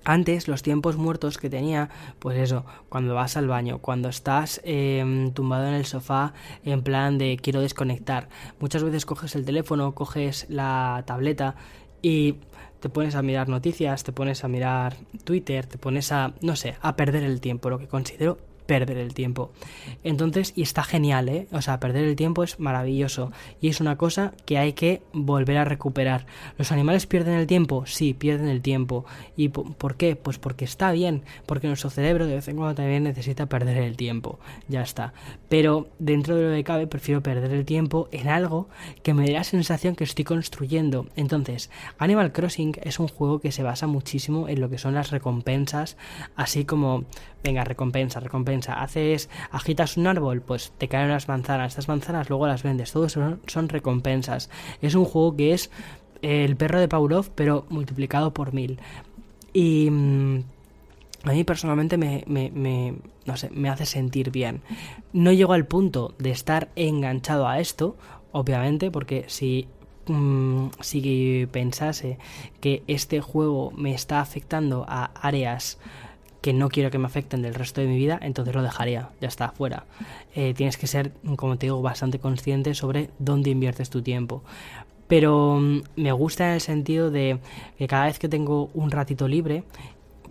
[0.05, 1.89] antes, los tiempos muertos que tenía,
[2.19, 6.33] pues eso, cuando vas al baño, cuando estás em, tumbado en el sofá
[6.63, 8.29] en plan de quiero desconectar.
[8.59, 11.55] Muchas veces coges el teléfono, coges la tableta
[12.01, 12.35] y
[12.79, 16.75] te pones a mirar noticias, te pones a mirar Twitter, te pones a, no sé,
[16.81, 19.51] a perder el tiempo, lo que considero perder el tiempo.
[20.03, 21.47] Entonces, y está genial, ¿eh?
[21.51, 25.57] O sea, perder el tiempo es maravilloso y es una cosa que hay que volver
[25.57, 26.27] a recuperar.
[26.55, 27.87] ¿Los animales pierden el tiempo?
[27.87, 29.05] Sí, pierden el tiempo.
[29.35, 30.15] ¿Y por qué?
[30.15, 33.97] Pues porque está bien, porque nuestro cerebro de vez en cuando también necesita perder el
[33.97, 34.39] tiempo.
[34.67, 35.13] Ya está.
[35.49, 38.69] Pero dentro de lo que cabe, prefiero perder el tiempo en algo
[39.01, 41.07] que me dé la sensación que estoy construyendo.
[41.15, 45.09] Entonces, Animal Crossing es un juego que se basa muchísimo en lo que son las
[45.09, 45.97] recompensas,
[46.35, 47.05] así como,
[47.43, 51.71] venga, recompensa, recompensa Haces, agitas un árbol, pues te caen unas manzanas.
[51.71, 52.91] Estas manzanas luego las vendes.
[52.91, 54.49] Todo son, son recompensas.
[54.81, 55.71] Es un juego que es
[56.21, 58.79] el perro de Pavlov, pero multiplicado por mil.
[59.53, 60.43] Y mm,
[61.23, 64.61] a mí personalmente me, me, no sé, me hace sentir bien.
[65.13, 67.97] No llego al punto de estar enganchado a esto,
[68.31, 69.67] obviamente, porque si
[70.07, 72.17] mm, si pensase
[72.61, 75.77] que este juego me está afectando a áreas
[76.41, 79.27] que no quiero que me afecten del resto de mi vida, entonces lo dejaría, ya
[79.27, 79.85] está, fuera.
[80.35, 84.43] Eh, tienes que ser, como te digo, bastante consciente sobre dónde inviertes tu tiempo.
[85.07, 87.39] Pero mm, me gusta en el sentido de
[87.77, 89.63] que cada vez que tengo un ratito libre,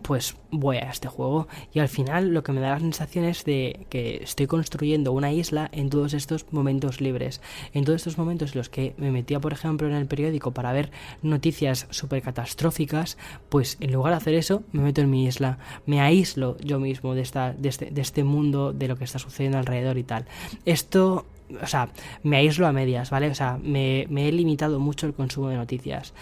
[0.09, 3.44] pues voy a este juego y al final lo que me da la sensación es
[3.44, 7.42] de que estoy construyendo una isla en todos estos momentos libres.
[7.74, 10.72] En todos estos momentos en los que me metía por ejemplo en el periódico para
[10.72, 10.90] ver
[11.20, 13.18] noticias súper catastróficas
[13.50, 17.14] pues en lugar de hacer eso me meto en mi isla me aíslo yo mismo
[17.14, 20.24] de, esta, este, de este mundo de lo que está sucediendo alrededor y tal.
[20.64, 21.26] Esto
[21.62, 21.90] o sea,
[22.22, 23.30] me aíslo a medias, ¿vale?
[23.30, 26.12] O sea, me, me he limitado mucho el consumo de noticias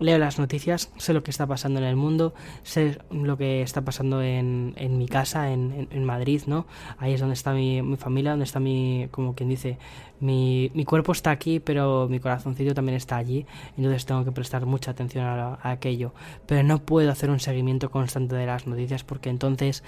[0.00, 3.82] leo las noticias, sé lo que está pasando en el mundo, sé lo que está
[3.82, 6.66] pasando en, en mi casa, en, en, Madrid, ¿no?
[6.98, 9.78] Ahí es donde está mi, mi, familia, donde está mi, como quien dice,
[10.18, 13.46] mi, mi, cuerpo está aquí, pero mi corazoncito también está allí,
[13.76, 16.12] entonces tengo que prestar mucha atención a, a aquello.
[16.46, 19.84] Pero no puedo hacer un seguimiento constante de las noticias porque entonces,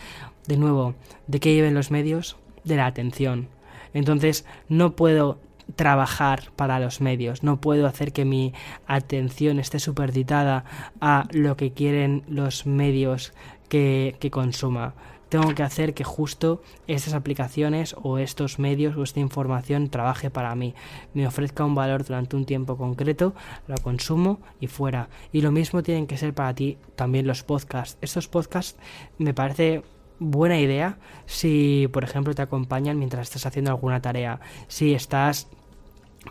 [0.47, 0.95] de nuevo,
[1.27, 2.37] ¿de qué lleven los medios?
[2.65, 3.49] De la atención.
[3.95, 5.39] Entonces, no puedo
[5.77, 8.53] trabajar para los medios, no puedo hacer que mi
[8.87, 10.65] atención esté supeditada
[11.01, 13.33] a lo que quieren los medios
[13.69, 14.95] que, que consuma.
[15.33, 20.55] Tengo que hacer que justo estas aplicaciones o estos medios o esta información trabaje para
[20.55, 20.75] mí,
[21.15, 23.35] me ofrezca un valor durante un tiempo concreto,
[23.67, 25.09] lo consumo y fuera.
[25.33, 27.97] Y lo mismo tienen que ser para ti también los podcasts.
[28.03, 28.79] Estos podcasts
[29.17, 29.83] me parece
[30.19, 35.49] buena idea si, por ejemplo, te acompañan mientras estás haciendo alguna tarea, si estás...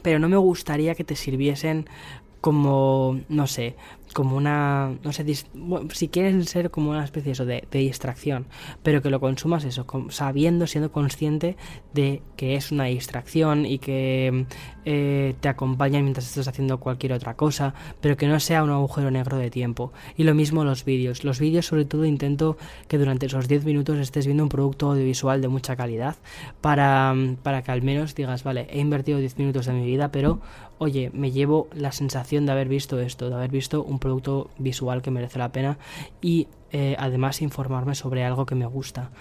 [0.01, 1.85] Pero no me gustaría que te sirviesen
[2.39, 3.75] como, no sé,
[4.13, 8.45] como una, no sé, si quieren ser como una especie de, de, distracción,
[8.83, 11.57] pero que lo consumas eso, sabiendo, siendo consciente
[11.93, 14.45] de que es una distracción y que
[14.83, 19.11] eh, te acompaña mientras estás haciendo cualquier otra cosa, pero que no sea un agujero
[19.11, 19.91] negro de tiempo.
[20.17, 21.23] Y lo mismo los vídeos.
[21.23, 22.57] Los vídeos sobre todo intento
[22.87, 26.15] que durante esos 10 minutos estés viendo un producto audiovisual de mucha calidad
[26.61, 30.41] para, para que al menos digas, vale, he invertido 10 minutos de mi vida, pero
[30.81, 35.01] oye, me llevo la sensación de haber visto esto, de haber visto un producto visual
[35.01, 35.77] que merece la pena
[36.19, 39.11] y eh, además informarme sobre algo que me gusta.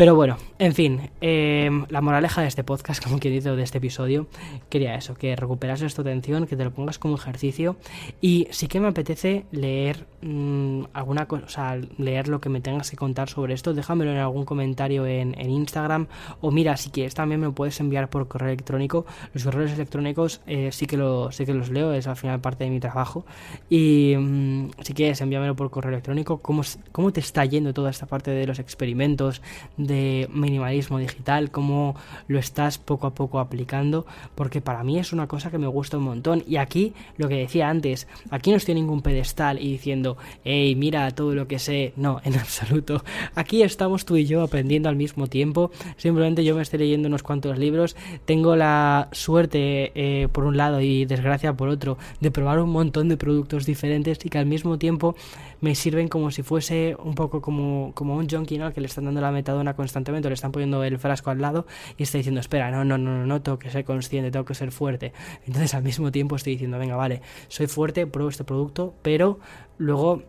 [0.00, 3.76] Pero bueno, en fin, em, la moraleja de este podcast, como quien dice, de este
[3.76, 4.28] episodio,
[4.70, 7.76] quería eso, que recuperases tu atención, que te lo pongas como ejercicio.
[8.22, 12.96] Y sí que me apetece leer mmm, alguna cosa, leer lo que me tengas que
[12.96, 16.06] contar sobre esto, déjamelo en algún comentario en, Instagram.
[16.40, 20.40] O mira, si quieres también me lo puedes enviar por correo electrónico, los correos electrónicos
[20.46, 23.26] eh, sí, que lo, sí que los leo, es al final parte de mi trabajo.
[23.68, 28.06] Y mm, si quieres envíamelo por correo electrónico, ¿cómo, cómo te está yendo toda esta
[28.06, 29.42] parte de los experimentos,
[29.90, 31.96] de minimalismo digital, cómo
[32.28, 35.98] lo estás poco a poco aplicando, porque para mí es una cosa que me gusta
[35.98, 36.44] un montón.
[36.46, 40.74] Y aquí, lo que decía antes, aquí no estoy en ningún pedestal y diciendo, hey,
[40.76, 41.92] mira todo lo que sé.
[41.96, 43.02] No, en absoluto.
[43.34, 45.70] Aquí estamos tú y yo aprendiendo al mismo tiempo.
[45.96, 47.96] Simplemente yo me estoy leyendo unos cuantos libros.
[48.24, 53.08] Tengo la suerte, eh, por un lado, y desgracia por otro, de probar un montón
[53.08, 55.16] de productos diferentes y que al mismo tiempo
[55.60, 58.72] me sirven como si fuese un poco como, como un junkie, ¿no?
[58.72, 61.66] Que le están dando la metadona constantemente, le están poniendo el frasco al lado
[61.96, 64.54] y está diciendo, espera, no, no, no, no, no, tengo que ser consciente, tengo que
[64.54, 65.12] ser fuerte.
[65.46, 69.40] Entonces al mismo tiempo estoy diciendo, venga, vale, soy fuerte, pruebo este producto, pero
[69.78, 70.22] luego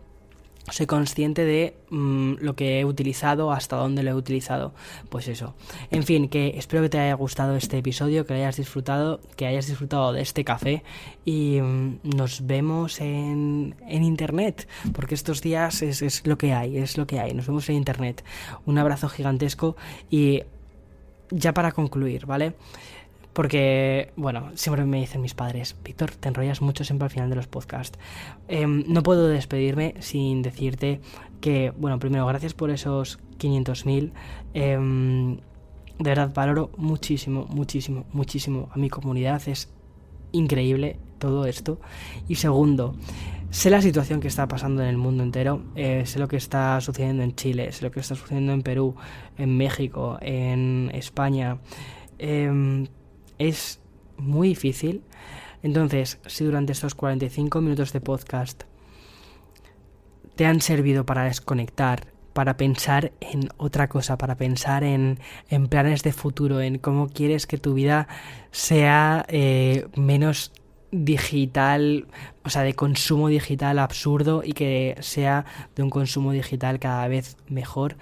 [0.70, 4.72] soy consciente de mm, lo que he utilizado, hasta dónde lo he utilizado.
[5.08, 5.54] Pues eso.
[5.90, 9.66] En fin, que espero que te haya gustado este episodio, que hayas disfrutado, que hayas
[9.66, 10.82] disfrutado de este café
[11.24, 16.78] y mm, nos vemos en, en, internet, porque estos días es, es lo que hay,
[16.78, 17.34] es lo que hay.
[17.34, 18.24] Nos vemos en internet.
[18.64, 19.76] Un abrazo gigantesco
[20.10, 20.42] y
[21.30, 22.54] ya para concluir, ¿vale?
[23.32, 27.36] Porque, bueno, siempre me dicen mis padres, Víctor, te enrollas mucho siempre al final de
[27.36, 27.98] los podcasts.
[28.48, 31.00] Em, no puedo despedirme sin decirte
[31.40, 34.12] que, bueno, primero, gracias por esos 500.000.
[34.52, 39.40] Em, de verdad, valoro muchísimo, muchísimo, muchísimo a mi comunidad.
[39.48, 39.72] Es
[40.32, 41.80] increíble todo esto.
[42.28, 42.96] Y segundo,
[43.50, 46.80] sé la situación que está pasando en el mundo entero, eh, sé lo que está
[46.82, 48.94] sucediendo en Chile, sé lo que está sucediendo en Perú,
[49.38, 51.58] en México, en España.
[52.18, 52.86] Eh,
[53.48, 53.80] es
[54.16, 55.02] muy difícil.
[55.62, 58.64] Entonces, si durante estos 45 minutos de podcast
[60.34, 65.18] te han servido para desconectar, para pensar en otra cosa, para pensar en,
[65.48, 68.08] en planes de futuro, en cómo quieres que tu vida
[68.50, 70.52] sea eh, menos
[70.90, 72.06] digital,
[72.44, 77.36] o sea, de consumo digital absurdo y que sea de un consumo digital cada vez
[77.48, 77.96] mejor,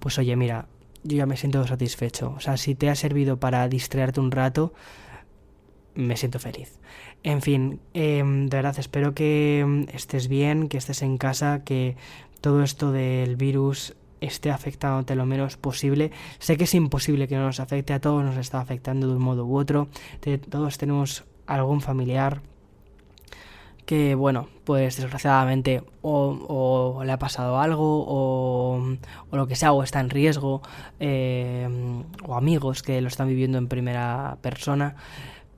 [0.00, 0.66] pues oye, mira,
[1.04, 2.34] yo ya me siento satisfecho.
[2.36, 4.72] O sea, si te ha servido para distraerte un rato,
[5.94, 6.78] me siento feliz.
[7.22, 11.96] En fin, em, de verdad espero que em, estés bien, que estés en casa, que
[12.40, 16.12] todo esto del virus esté afectándote lo menos posible.
[16.38, 19.22] Sé que es imposible que no nos afecte, a todos nos está afectando de un
[19.22, 19.88] modo u otro.
[20.48, 22.40] todos tenemos algún familiar
[23.92, 28.96] que bueno, pues desgraciadamente o, le ha pasado algo o,
[29.30, 30.62] o, lo que sea, o está en riesgo,
[30.98, 31.68] eh,
[32.26, 34.96] o amigos que lo están viviendo en primera persona.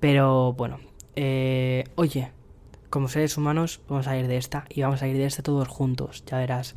[0.01, 0.80] Pero bueno,
[1.14, 2.32] eh, oye,
[2.91, 5.68] como seres humanos vamos a ir de esta y vamos a ir de esta todos
[5.68, 6.74] juntos, ya verás.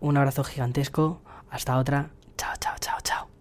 [0.00, 3.33] Un abrazo gigantesco, hasta otra, chao, chao, chao, chao.